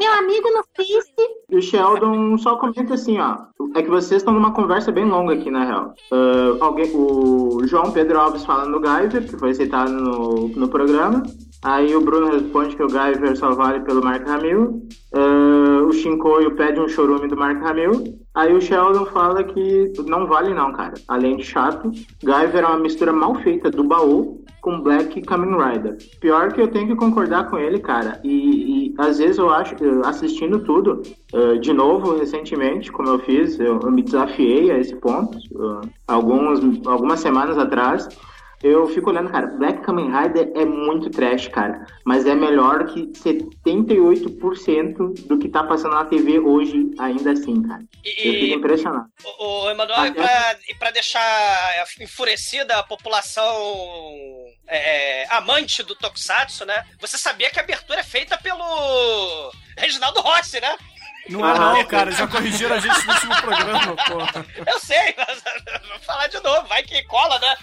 [0.00, 1.12] Meu amigo no Face.
[1.50, 3.36] E o Sheldon só comenta assim, ó.
[3.74, 5.94] É que vocês estão numa conversa bem longa aqui, na real.
[6.10, 11.22] Ah, alguém, o João Pedro Alves fala no Guyver, que foi citado no, no programa.
[11.62, 14.82] Aí o Bruno responde que o Guyver só vale pelo Mark Hamill.
[15.14, 18.04] Ah, o Shinkoio pede um chorume do Mark Hamill.
[18.34, 20.94] Aí o Sheldon fala que não vale não, cara.
[21.08, 21.90] Além de chato,
[22.22, 25.96] Guyver é uma mistura mal feita do baú com Black Kamen Rider.
[26.20, 28.20] Pior que eu tenho que concordar com ele, cara.
[28.24, 33.58] E, e às vezes eu acho, assistindo tudo, eh, de novo, recentemente, como eu fiz,
[33.58, 38.08] eu, eu me desafiei a esse ponto, eh, alguns, algumas semanas atrás.
[38.62, 41.86] Eu fico olhando, cara, Black Kamen Rider é muito trash, cara.
[42.04, 47.82] Mas é melhor que 78% do que tá passando na TV hoje, ainda assim, cara.
[48.04, 49.06] Eu fico impressionado.
[49.38, 53.54] O, o Emanuel, e pra, e pra deixar enfurecida a população
[54.66, 56.84] é, amante do Tokusatsu, né?
[57.00, 60.76] Você sabia que a abertura é feita pelo Reginaldo Rossi, né?
[61.28, 62.10] Não é não, cara.
[62.10, 64.46] Já corrigiram a gente no último programa, porra.
[64.66, 65.42] Eu sei, mas
[65.88, 67.56] vou falar de novo, vai que cola, né?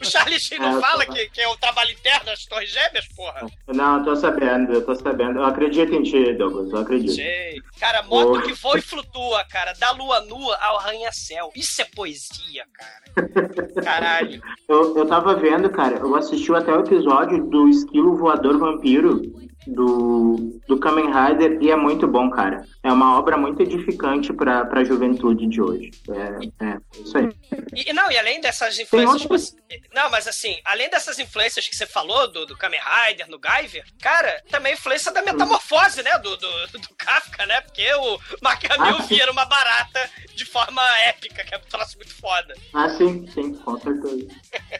[0.00, 1.18] O Charlie Sheen não É, fala porra.
[1.18, 3.46] que, que é o trabalho interno das Torres Gêmeas, porra?
[3.68, 5.38] Não, eu tô sabendo, eu tô sabendo.
[5.40, 7.12] Eu acredito em ti, Douglas, eu acredito.
[7.14, 7.60] Sei.
[7.80, 9.72] Cara, moto que voa e flutua, cara.
[9.74, 11.50] Da lua nua ao arranha-céu.
[11.56, 13.02] Isso é poesia, cara.
[13.82, 14.42] Caralho.
[14.68, 19.20] Eu, eu tava vendo, cara, eu assisti até o episódio do Esquilo Voador Vampiro
[19.66, 22.64] do, do Kamen Rider e é muito bom, cara.
[22.82, 25.90] É uma obra muito edificante pra, pra juventude de hoje.
[26.08, 27.28] É, é isso aí.
[27.74, 29.54] E, não, e além dessas influências.
[29.94, 33.84] Não, mas assim, além dessas influências que você falou, do, do Kamen Rider, no Guyver,
[34.00, 36.18] cara, também a influência da metamorfose, né?
[36.18, 37.60] Do, do, do Kafka, né?
[37.60, 41.96] Porque o Mark Hamill Ah, vira uma barata de forma épica, que é um troço
[41.96, 42.54] muito foda.
[42.74, 44.26] Ah, sim, sim, com certeza.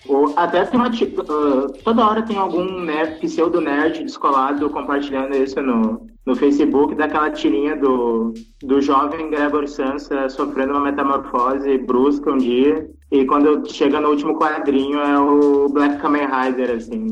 [0.06, 0.88] O- até tem uma.
[0.88, 7.30] ah, toda hora tem algum nerd, pseudo-nerd descolado compartilhando isso no, know no Facebook, daquela
[7.30, 8.32] tirinha do,
[8.62, 12.88] do jovem Gregor Sansa sofrendo uma metamorfose brusca um dia.
[13.10, 17.08] E quando chega no último quadrinho é o Black Kamen Rider, assim,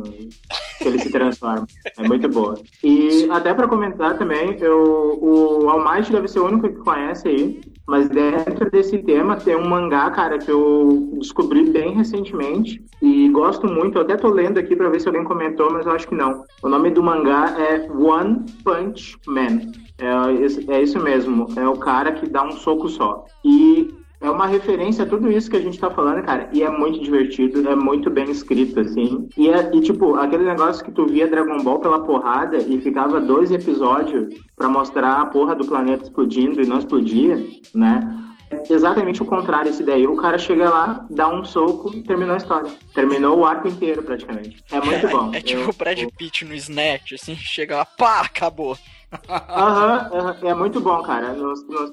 [0.79, 1.67] que ele se transforma.
[1.99, 2.59] É muito boa.
[2.83, 7.61] E até pra comentar também, eu, o Almighty deve ser o único que conhece aí.
[7.87, 13.67] Mas dentro desse tema tem um mangá, cara, que eu descobri bem recentemente e gosto
[13.67, 13.99] muito.
[13.99, 16.45] Eu até tô lendo aqui pra ver se alguém comentou, mas eu acho que não.
[16.63, 19.73] O nome do mangá é One Punch Man.
[19.99, 21.47] É, é isso mesmo.
[21.57, 23.25] É o cara que dá um soco só.
[23.45, 26.49] E é uma referência a tudo isso que a gente tá falando, cara.
[26.53, 29.29] E é muito divertido, é muito bem escrito, assim.
[29.37, 33.21] E, é, e tipo, aquele negócio que tu via Dragon Ball pela porrada e ficava
[33.21, 37.43] dois episódios pra mostrar a porra do planeta explodindo e não explodia,
[37.75, 38.30] né?
[38.51, 40.07] É Exatamente o contrário esse daí.
[40.07, 42.71] O cara chega lá, dá um soco e terminou a história.
[42.95, 44.63] Terminou o arco inteiro, praticamente.
[44.73, 45.33] É muito bom.
[45.35, 48.77] É tipo Eu- o Brad Pitt no Snatch, assim, chega lá, pá, acabou.
[49.29, 51.35] Aham, aham, é muito bom, cara.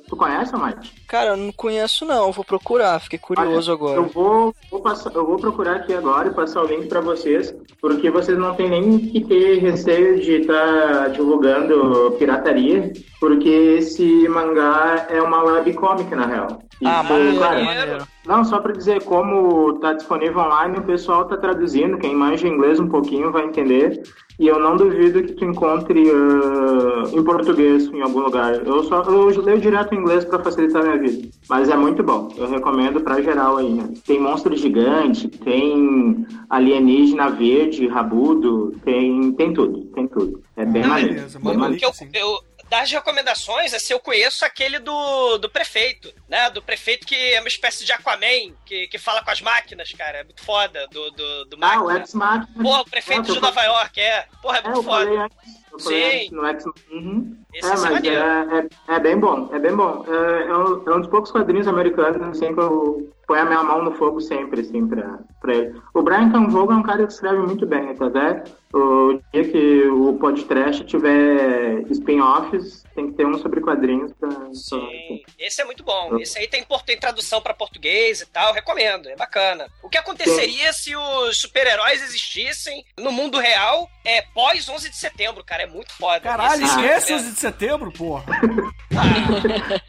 [0.07, 0.91] Tu conhece, Mike?
[1.07, 3.97] Cara, eu não conheço não, vou procurar, fiquei curioso agora.
[3.97, 7.53] Eu vou, vou passar, eu vou procurar aqui agora e passar o link pra vocês,
[7.81, 15.07] porque vocês não tem nem que ter receio de estar divulgando pirataria, porque esse mangá
[15.09, 16.66] é uma webcomic, na real.
[16.85, 18.07] Ah, maneiro, cara, maneiro.
[18.25, 22.79] Não, só pra dizer, como tá disponível online, o pessoal tá traduzindo, quem manja inglês
[22.79, 24.03] um pouquinho vai entender,
[24.39, 28.55] e eu não duvido que tu encontre ah, em português em algum lugar.
[28.65, 31.29] Eu só eu leio direto em inglês pra facilitar a minha vida.
[31.49, 32.29] Mas é muito bom.
[32.37, 33.89] Eu recomendo pra geral aí, né?
[34.05, 40.41] Tem monstro gigante, tem alienígena verde, rabudo, tem, tem tudo, tem tudo.
[40.55, 41.25] É bem maneiro.
[41.43, 41.79] Bem maneiro.
[41.79, 46.49] Que eu, eu- das recomendações, é se eu conheço aquele do, do prefeito, né?
[46.49, 50.19] Do prefeito que é uma espécie de Aquaman, que, que fala com as máquinas, cara.
[50.19, 50.85] É muito foda.
[50.87, 51.99] Do, do, do Ah, o máquina.
[51.99, 52.63] Ex-Machina.
[52.63, 54.27] Porra, o prefeito Ah, de Nova York, é.
[54.41, 55.29] Porra, é É, muito falei foda.
[55.29, 55.95] falei Sim.
[55.95, 56.65] antes no X.
[56.91, 57.37] Uhum.
[57.53, 60.05] Esse é, é mas é, é, é bem bom, é bem bom.
[60.07, 63.63] É, é um, é um dos poucos quadrinhos americanos assim, que eu ponho a minha
[63.63, 65.81] mão no fogo sempre, assim, pra, pra ele.
[65.93, 70.17] O Brian Canvogo é um cara que escreve muito bem, até o dia que o
[70.17, 74.29] podcast tiver spin-offs, tem que ter um sobre quadrinhos pra...
[74.53, 76.17] Sim, esse é muito bom.
[76.19, 79.67] Esse aí tem, tem tradução pra português e tal, recomendo, é bacana.
[79.83, 85.43] O que aconteceria se os super-heróis existissem no mundo real é pós 11 de setembro,
[85.43, 85.56] cara?
[85.57, 86.19] É muito foda.
[86.19, 88.23] Caralho, Esse- esquece 11 de setembro, porra.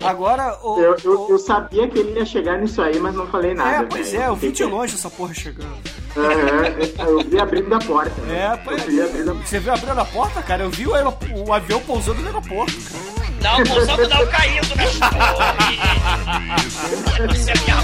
[0.01, 0.81] Agora, o.
[0.81, 3.77] Eu, eu, eu sabia que ele ia chegar nisso aí, mas não falei nada.
[3.77, 4.23] É, pois velho.
[4.23, 5.77] é, eu vi de longe essa porra chegando.
[6.17, 8.13] Aham, eu vi abrindo a porta.
[8.31, 10.63] É, pois Eu vi abrindo a Você viu abrindo a porta, cara?
[10.65, 13.19] Eu vi o, aerop- o avião pousando no aeroporto, cara.
[13.41, 14.99] Não, pousando não, caindo torres.
[17.39, 17.83] Isso é minha No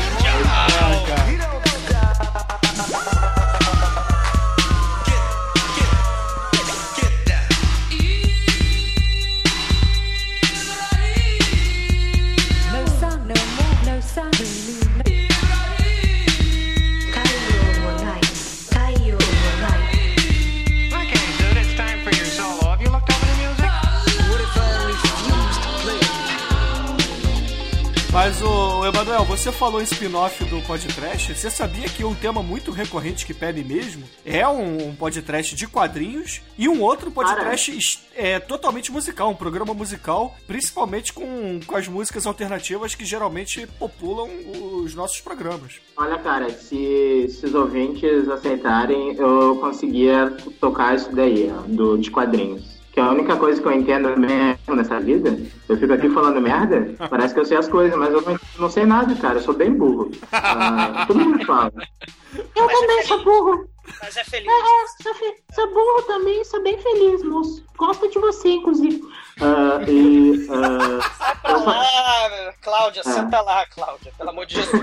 [28.15, 31.35] Mas, o Emanuel, você falou em spin-off do podcast.
[31.35, 35.67] Você sabia que um tema muito recorrente que pede mesmo é um, um podcast de
[35.67, 41.89] quadrinhos e um outro podcast é, totalmente musical, um programa musical, principalmente com, com as
[41.89, 44.31] músicas alternativas que geralmente populam
[44.81, 45.81] os nossos programas.
[45.97, 52.74] Olha, cara, se, se os ouvintes aceitarem, eu conseguia tocar isso daí, do, de quadrinhos.
[52.95, 55.37] Que a única coisa que eu entendo mesmo nessa vida,
[55.69, 58.71] eu fico aqui falando merda, parece que eu sei as coisas, mas eu não, não
[58.71, 60.13] sei nada, cara, eu sou bem burro.
[60.31, 61.73] Ah, todo mundo fala.
[62.55, 63.69] Eu também sou burro.
[64.03, 64.49] Mas é feliz.
[64.49, 67.65] É, é, sou, fe- sou burro também, sou bem feliz, moço.
[67.77, 69.03] Gosto de você, inclusive.
[69.41, 70.47] Ah, e.
[70.51, 71.01] ah,
[71.43, 73.11] Senta lá, Cláudia, Ah.
[73.11, 74.83] senta lá, Cláudia, pelo amor de Jesus.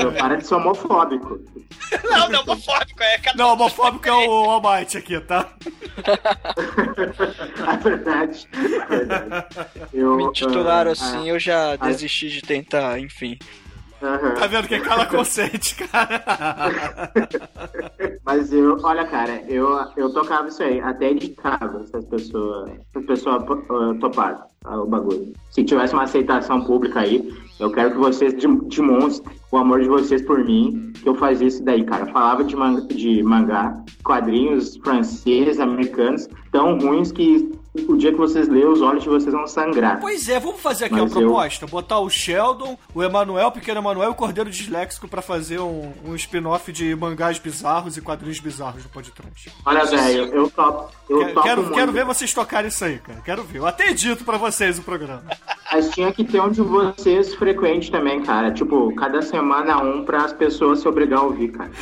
[0.00, 1.38] eu para de ser homofóbico.
[2.04, 5.48] Não, não, homofóbico, é cada Não, homofóbico é o Almighty aqui, tá?
[7.68, 8.48] É verdade.
[8.52, 9.46] é verdade.
[9.92, 13.38] Eu, Me titularam ah, assim, eu já desisti de tentar, enfim.
[14.02, 14.34] Aham.
[14.34, 16.22] Tá vendo que é cala consente, cara.
[18.24, 22.98] Mas eu, olha, cara, eu, eu tocava isso aí, até editava se as pessoas, se
[22.98, 25.32] as pessoas uh, topassem ah, o bagulho.
[25.50, 29.88] Se tivesse uma aceitação pública aí, eu quero que vocês dem- demonstrem o amor de
[29.88, 32.06] vocês por mim, que eu fazia isso daí, cara.
[32.06, 37.50] Falava de, man de mangá, quadrinhos franceses, americanos, tão ruins que
[37.88, 40.00] o dia que vocês lerem, os olhos de vocês vão sangrar.
[40.00, 41.66] Pois é, vamos fazer aqui Mas uma eu- proposta.
[41.66, 45.92] Botar o Sheldon, o Emanuel, o pequeno Emanuel e o Cordeiro Disléxico pra fazer um,
[46.04, 49.52] um spin-off de mangás bizarros e quadrinhos bizarros do podcast.
[49.64, 50.90] Olha, velho, eu topo.
[51.08, 51.74] Eu Quero, topo quero, muito.
[51.74, 53.20] quero ver vocês tocarem isso aí, cara.
[53.24, 53.58] Quero ver.
[53.58, 55.22] Eu até edito pra vocês o programa.
[55.72, 58.50] Mas tinha que ter um de vocês frequente também, cara.
[58.52, 61.70] Tipo, cada semana um para as pessoas se obrigar a ouvir, cara.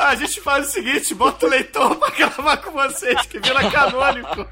[0.00, 3.70] Ah, a gente faz o seguinte, bota o leitor pra gravar com vocês, que vira
[3.70, 4.46] canônico.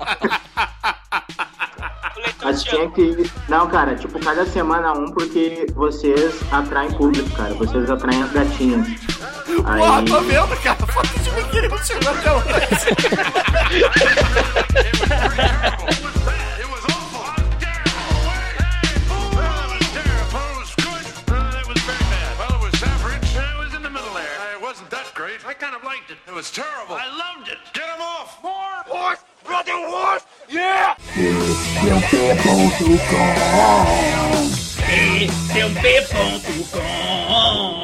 [2.43, 3.31] Mas tinha que.
[3.49, 7.55] Não, cara, tipo, cada semana um, porque vocês atraem público, cara.
[7.55, 8.87] Vocês atraem as gatinhas.
[9.45, 10.05] Porra, Aí.
[10.05, 10.87] tô vendo, cara.
[10.87, 12.47] Foto de biquíni não chegou até hoje.
[26.37, 26.95] was terrible.
[26.95, 27.57] I loved it.
[27.73, 28.43] Get him off.
[28.43, 28.53] More
[28.95, 30.23] horse, brother horse.
[30.51, 30.95] Yeah.
[37.25, 37.76] Bom,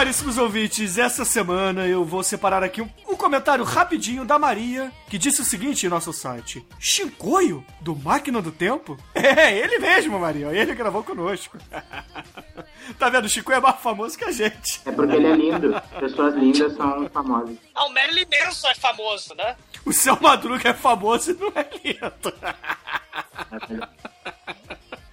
[0.00, 5.18] caríssimos ouvintes, essa semana eu vou separar aqui um, um comentário rapidinho da Maria, que
[5.18, 8.96] disse o seguinte em nosso site: Shinkoio, do Máquina do Tempo?
[9.40, 11.58] É, ele mesmo, Maria, ele gravou conosco.
[12.98, 13.26] tá vendo?
[13.26, 14.80] O Shinkoio é mais famoso que a gente.
[14.86, 15.82] É porque ele é lindo.
[16.00, 17.56] Pessoas lindas são famosas.
[17.74, 19.54] Ah, o Marilyn Manson é famoso, né?
[19.84, 22.34] O seu Madruga é famoso e não é lindo.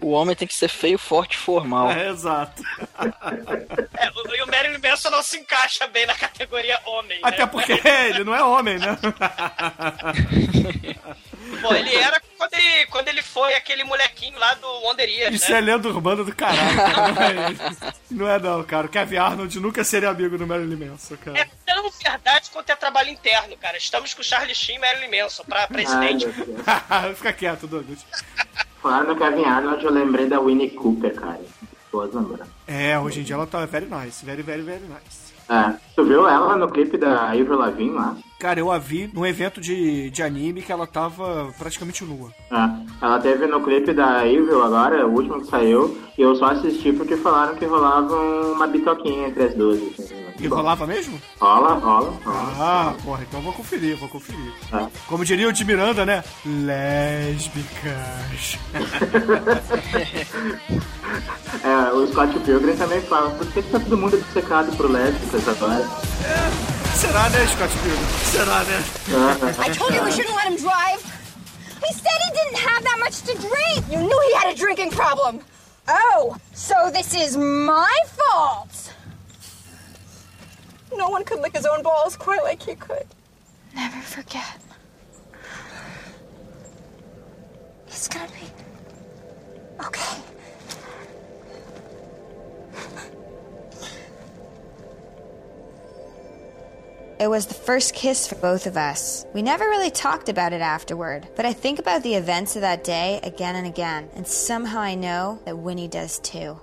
[0.07, 1.91] O homem tem que ser feio, forte e formal.
[1.91, 2.63] É, exato.
[3.97, 7.45] É, o- e o Marilyn Manson não se encaixa bem na categoria homem, Até né?
[7.47, 8.97] porque ele não é homem, né?
[11.61, 15.51] Pô, ele era quando ele, quando ele foi aquele molequinho lá do Wonder Years, Isso
[15.51, 15.57] né?
[15.57, 16.75] é lenda urbana do caralho.
[16.77, 17.93] cara.
[18.11, 18.85] Não é, não é cara.
[18.85, 21.39] O Kevin Arnold nunca seria amigo do Marilyn Manson, cara.
[21.39, 23.77] É tão verdade quanto é trabalho interno, cara.
[23.77, 26.27] Estamos com Charlie Sheen e Marilyn Manson pra presidente.
[26.27, 26.63] Meu
[27.15, 28.05] Fica quieto, Douglas.
[28.87, 31.41] Falando no Kevin Arnold, eu lembrei da Winnie Cooper, cara.
[31.91, 32.47] Boas lembranças.
[32.65, 34.25] É, hoje em dia ela tá very nice.
[34.25, 35.33] Very, very, very nice.
[35.49, 38.15] É, tu viu ela no clipe da Avril Lavigne lá?
[38.39, 42.31] Cara, eu a vi num evento de, de anime que ela tava praticamente nua.
[42.51, 42.69] É,
[43.03, 46.93] ela teve no clipe da Avril agora, o último que saiu, e eu só assisti
[46.93, 48.15] porque falaram que rolava
[48.51, 49.79] uma bitoquinha entre as duas.
[50.39, 51.19] E rolava mesmo?
[51.39, 52.53] Rola, rola, rola.
[52.59, 54.53] Ah, porra, então eu vou conferir, vou conferir.
[54.71, 54.85] É.
[55.07, 56.23] Como diria o de Miranda, né?
[56.45, 58.59] Lésbicas.
[61.63, 65.83] É, o Scott Pilgrim também fala, por que tá todo mundo obcecado por lésbicas agora?
[66.21, 68.07] Será, né, Scott Pilgrim?
[68.25, 68.83] Será, né?
[69.59, 71.03] I told you we shouldn't let him drive.
[71.85, 73.85] He said he didn't have that much to drink.
[73.91, 75.41] You knew he had a drinking problem.
[75.87, 78.93] Oh, so this is my fault.
[80.97, 83.05] No one could lick his own balls quite like he could.
[83.75, 84.59] Never forget.
[87.87, 88.47] It's gonna be
[89.85, 90.17] okay.
[97.19, 99.25] It was the first kiss for both of us.
[99.33, 102.83] We never really talked about it afterward, but I think about the events of that
[102.83, 106.59] day again and again, and somehow I know that Winnie does too.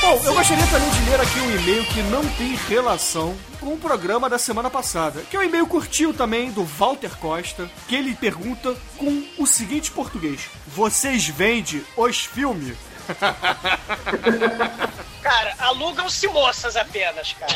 [0.00, 3.78] Bom, eu gostaria também de ler aqui um e-mail que não tem relação com o
[3.78, 8.14] programa da semana passada, que é um e-mail curtinho também do Walter Costa, que ele
[8.16, 12.76] pergunta com o seguinte português: Vocês vendem os filmes?
[15.22, 17.52] Cara, alugam-se moças apenas, cara.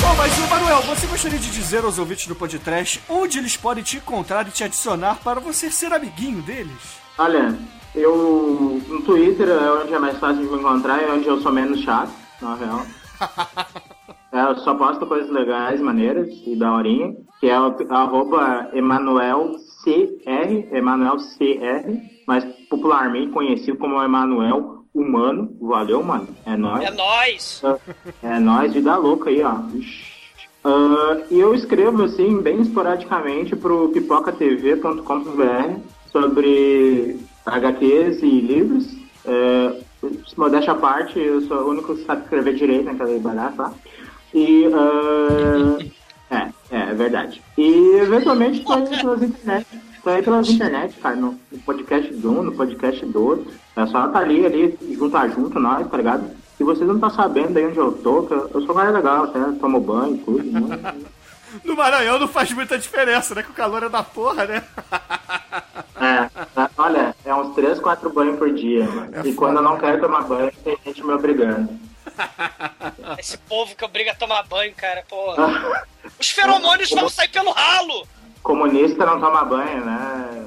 [0.00, 3.84] Bom, mas o Manuel, você gostaria de dizer aos ouvintes do podcast onde eles podem
[3.84, 6.98] te encontrar e te adicionar para você ser amiguinho deles?
[7.16, 7.56] Olha,
[7.94, 11.52] eu no Twitter é onde é mais fácil de me encontrar, é onde eu sou
[11.52, 12.10] menos chato,
[12.40, 12.84] na real.
[14.32, 22.00] É, eu só posto coisas legais, maneiras e daorinha, que é o arroba EmanuelCR, EmanuelCR,
[22.26, 25.56] mas popularmente conhecido como Emanuel Humano.
[25.60, 26.28] Valeu, mano.
[26.44, 26.84] É nóis.
[26.84, 27.62] É nóis.
[28.22, 29.56] É nóis, vida louca aí, ó.
[30.64, 35.80] Ah, e eu escrevo, assim, bem esporadicamente pro pipocatv.com.br
[36.12, 38.86] sobre HQs e livros.
[39.24, 39.80] É,
[40.36, 43.72] modéstia à parte, eu sou o único que sabe escrever direito naquela barato lá.
[44.34, 45.78] E, ah,
[46.30, 47.42] é, é, é verdade.
[47.58, 49.66] E, eventualmente, tô aí nas internet.
[50.02, 53.52] Tô aí pelas internet, cara, no, no podcast de um, no podcast do outro.
[53.76, 56.30] É só tá ali, ali, junto a junto, nós, tá ligado?
[56.58, 59.24] E vocês não tá sabendo aí onde eu tô, eu, eu sou um cara legal,
[59.24, 60.42] até tomo banho e tudo.
[60.42, 60.94] né?
[61.64, 63.42] No Maranhão não faz muita diferença, né?
[63.42, 64.62] Que o calor é da porra, né?
[66.00, 69.10] É, é, olha, é uns 3, 4 banhos por dia, mano.
[69.26, 71.68] e quando eu não quero tomar banho, tem gente me obrigando.
[73.18, 75.86] Esse povo que obriga a tomar banho, cara, porra.
[76.18, 78.06] Os feromônios vão sair pelo ralo.
[78.42, 80.39] Comunista não toma banho, né?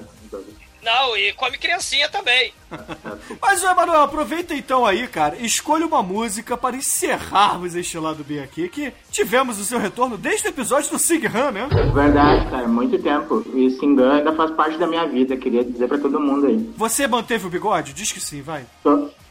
[0.84, 2.53] Não, e come criancinha também.
[3.41, 8.39] Mas, ô, Emanuel, aproveita então aí, cara, escolha uma música para encerrarmos este lado B
[8.39, 11.67] aqui, que tivemos o seu retorno desde o episódio do Sig Han, né?
[11.93, 13.43] Verdade, cara, muito tempo.
[13.53, 16.73] E Singan ainda faz parte da minha vida, queria dizer pra todo mundo aí.
[16.77, 17.93] Você manteve o bigode?
[17.93, 18.65] Diz que sim, vai.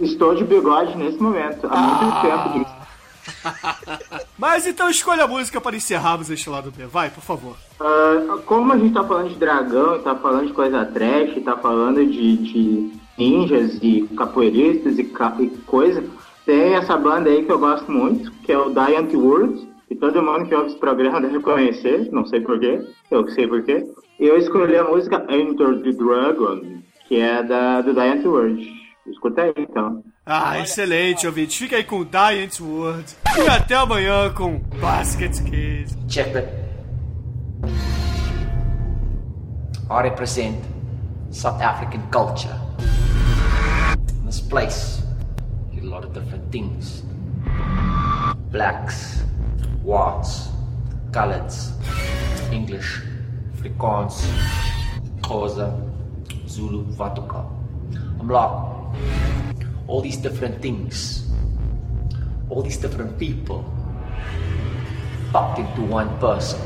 [0.00, 2.58] Estou de bigode nesse momento, há muito tempo.
[2.58, 2.81] de-
[4.38, 6.86] Mas então escolha a música para encerrarmos este lado B.
[6.86, 7.56] Vai, por favor.
[7.80, 12.04] Ah, como a gente tá falando de dragão, tá falando de coisa trash, tá falando
[12.04, 16.02] de, de ninjas e capoeiristas e, ca- e coisa,
[16.44, 20.22] tem essa banda aí que eu gosto muito, que é o Giant World, que todo
[20.22, 23.84] mundo que ouve esse programa deve conhecer, não sei porquê, eu sei porquê.
[24.18, 26.60] E eu escolhi a música Enter the Dragon,
[27.08, 28.81] que é da, do Giant World.
[29.06, 30.04] Escuta aí, então.
[30.24, 31.58] Ah, excelente, ouvinte.
[31.58, 33.16] Fica aí com Giant World.
[33.36, 35.96] E até amanhã com Basket Case.
[36.08, 36.48] Check that.
[39.90, 40.56] I represent
[41.30, 42.56] South African culture.
[44.20, 45.02] In this place,
[45.72, 47.02] you get a lot of different things.
[48.50, 49.22] Blacks,
[49.82, 50.50] whites,
[51.10, 51.72] coloreds,
[52.52, 53.02] English,
[53.56, 54.22] Afrikaans,
[55.22, 55.74] Xhosa,
[56.46, 57.62] Zulu, al.
[58.20, 58.81] I'm like,
[59.86, 61.30] all these different things,
[62.48, 63.64] all these different people,
[65.32, 66.60] packed into one person.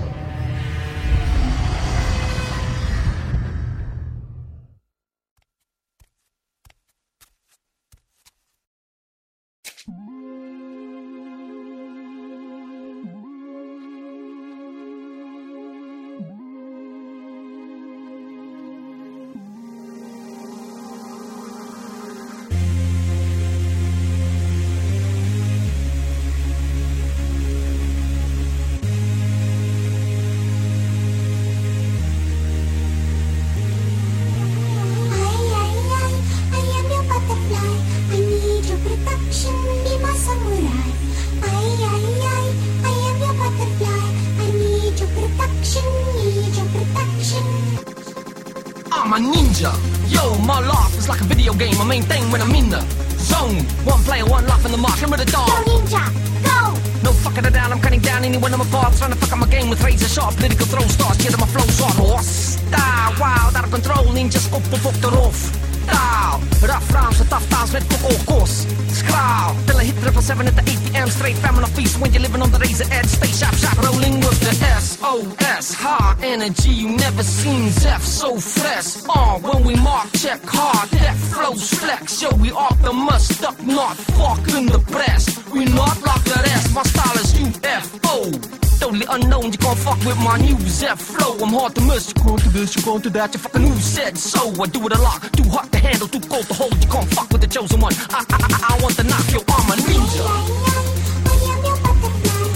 [64.17, 65.51] ninjas op de rof.
[65.85, 66.41] taal.
[66.61, 68.51] Rafraams en taftaans met kokos.
[68.93, 71.09] Schraal, tellen triple seven at the 8 p.m.
[71.09, 73.07] Straight famine of feast when you're living on the razor edge.
[73.07, 75.75] Stay sharp, sharp, rolling with the S-O-S.
[75.75, 79.03] High energy, you never seen Zeph so fresh.
[79.09, 82.23] Uh, when we mark, check hard, that flows flex.
[82.23, 85.25] Yo, we off the must up, not fucking the press.
[85.51, 88.57] We not like the rest, my style is UFO.
[88.79, 91.33] Totally unknown, you can't fuck with my new Zeph flow.
[91.43, 93.35] I'm hard to miss, you can't do this, you can't do that.
[93.35, 94.53] You fucking who said so?
[94.63, 96.75] I do it a lot, too hot to handle, too cold to hold.
[96.85, 97.95] You can't fuck with the chosen one.
[98.11, 99.96] I, I, I, I want to knock your arm a ninja.
[99.97, 101.27] Ninja is a boost, ooh.
[101.27, 102.55] But don't fuck with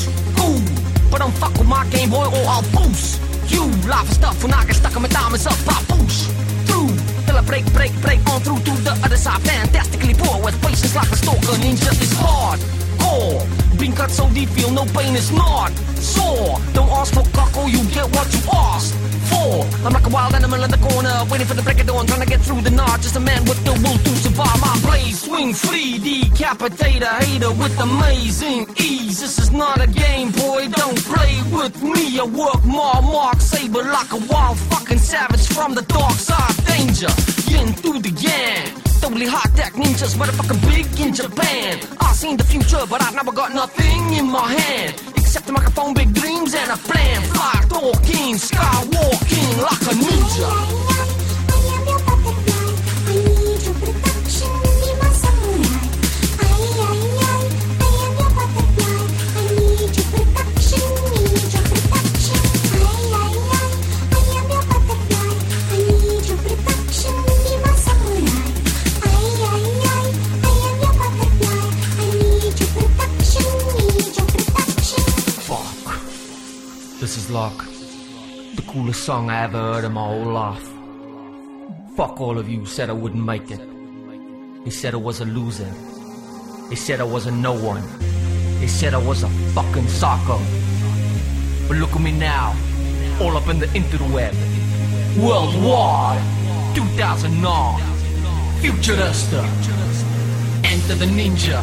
[1.10, 2.89] But I'm fucking my Game Boy or I'll boost.
[3.90, 6.30] Life and stuff when I get stuck on my diamonds up, I push
[6.70, 6.94] through.
[7.26, 9.42] Till I break, break, break on through to the other side.
[9.42, 11.58] Fantastically poor with patience like a stalker.
[11.58, 12.60] Ninja is hard,
[13.02, 13.42] core.
[13.78, 16.58] Been cut so deep, feel no pain is not sore.
[16.72, 18.94] Don't ask for cockle, you get what you asked
[19.30, 19.66] for.
[19.84, 22.20] I'm like a wild animal in the corner, waiting for the break of dawn, trying
[22.20, 23.00] to get through the night.
[23.00, 24.60] Just a man with the will to survive.
[24.60, 29.20] My blaze swing free, decapitate a hater with amazing ease.
[29.20, 29.99] This is not a game,
[32.20, 36.54] I work more, mark saber like a wild fucking savage from the dark side.
[36.66, 37.08] Danger,
[37.48, 38.78] yin through the yang.
[39.00, 41.80] Totally hot tech ninjas, motherfucking big in Japan.
[41.98, 45.02] I seen the future, but I never got nothing in my hand.
[45.16, 47.22] Except a microphone, big dreams, and a plan.
[47.32, 50.89] Fly talking, skywalking like a ninja.
[77.30, 77.58] Is like
[78.56, 80.68] the coolest song I ever heard in my whole life.
[81.96, 83.60] Fuck all of you said I wouldn't make it.
[84.64, 85.70] They said I was a loser.
[86.68, 87.84] They said I was a no one.
[88.60, 90.38] They said I was a fucking psycho.
[91.68, 92.56] But look at me now,
[93.20, 94.34] all up in the interweb.
[95.16, 96.22] Worldwide,
[96.74, 97.80] 2009.
[98.60, 99.42] Futurista.
[100.64, 101.60] Enter the ninja.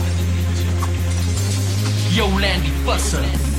[2.15, 3.56] Yo, Landy Fusser.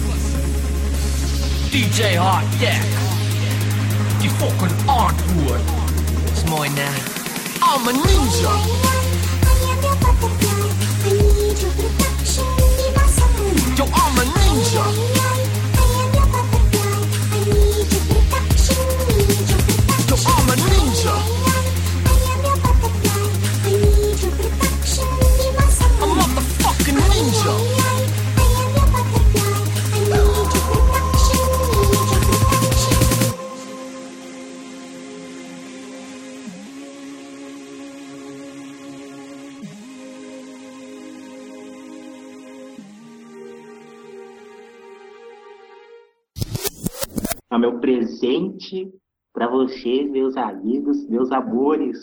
[1.71, 2.83] DJ Hot Deck.
[4.21, 5.61] Die fucking antwoord.
[6.33, 6.89] Is mooi, né?
[7.63, 8.98] I'm a ninja.
[47.59, 48.89] É o meu presente
[49.33, 51.99] para vocês, meus amigos, meus amores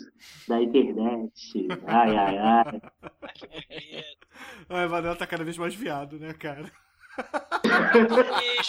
[0.49, 1.65] da internet.
[1.87, 2.81] Ai, ai, ai.
[4.69, 6.69] O Emanuel tá cada vez mais viado, né, cara?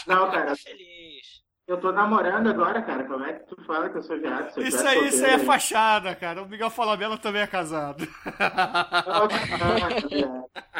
[0.06, 0.54] Não, cara.
[0.54, 1.44] Feliz.
[1.66, 3.02] Eu tô namorando agora, cara.
[3.02, 4.56] Como é que tu fala que eu sou viado?
[4.56, 6.44] Eu Isso aí, isso aí é fachada, cara.
[6.44, 8.06] O Miguel Falabella também é casado.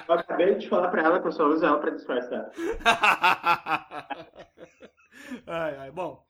[0.09, 2.49] Eu acabei de falar pra ela que eu só uso ela pra disfarçar.
[5.47, 6.25] ai, ai, bom.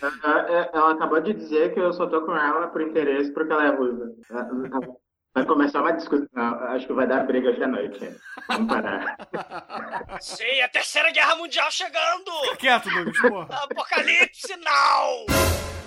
[0.00, 3.52] Ela, é, ela acabou de dizer que eu só tô com ela por interesse porque
[3.52, 4.06] ela é ruiva.
[5.34, 6.28] Vai começar uma discussão.
[6.34, 8.16] Acho que vai dar briga hoje à noite.
[8.48, 9.16] Vamos parar.
[10.20, 12.30] Sim, a terceira guerra mundial chegando!
[12.58, 13.64] Quieto, Douglas, porra.
[13.64, 15.77] Apocalipse now!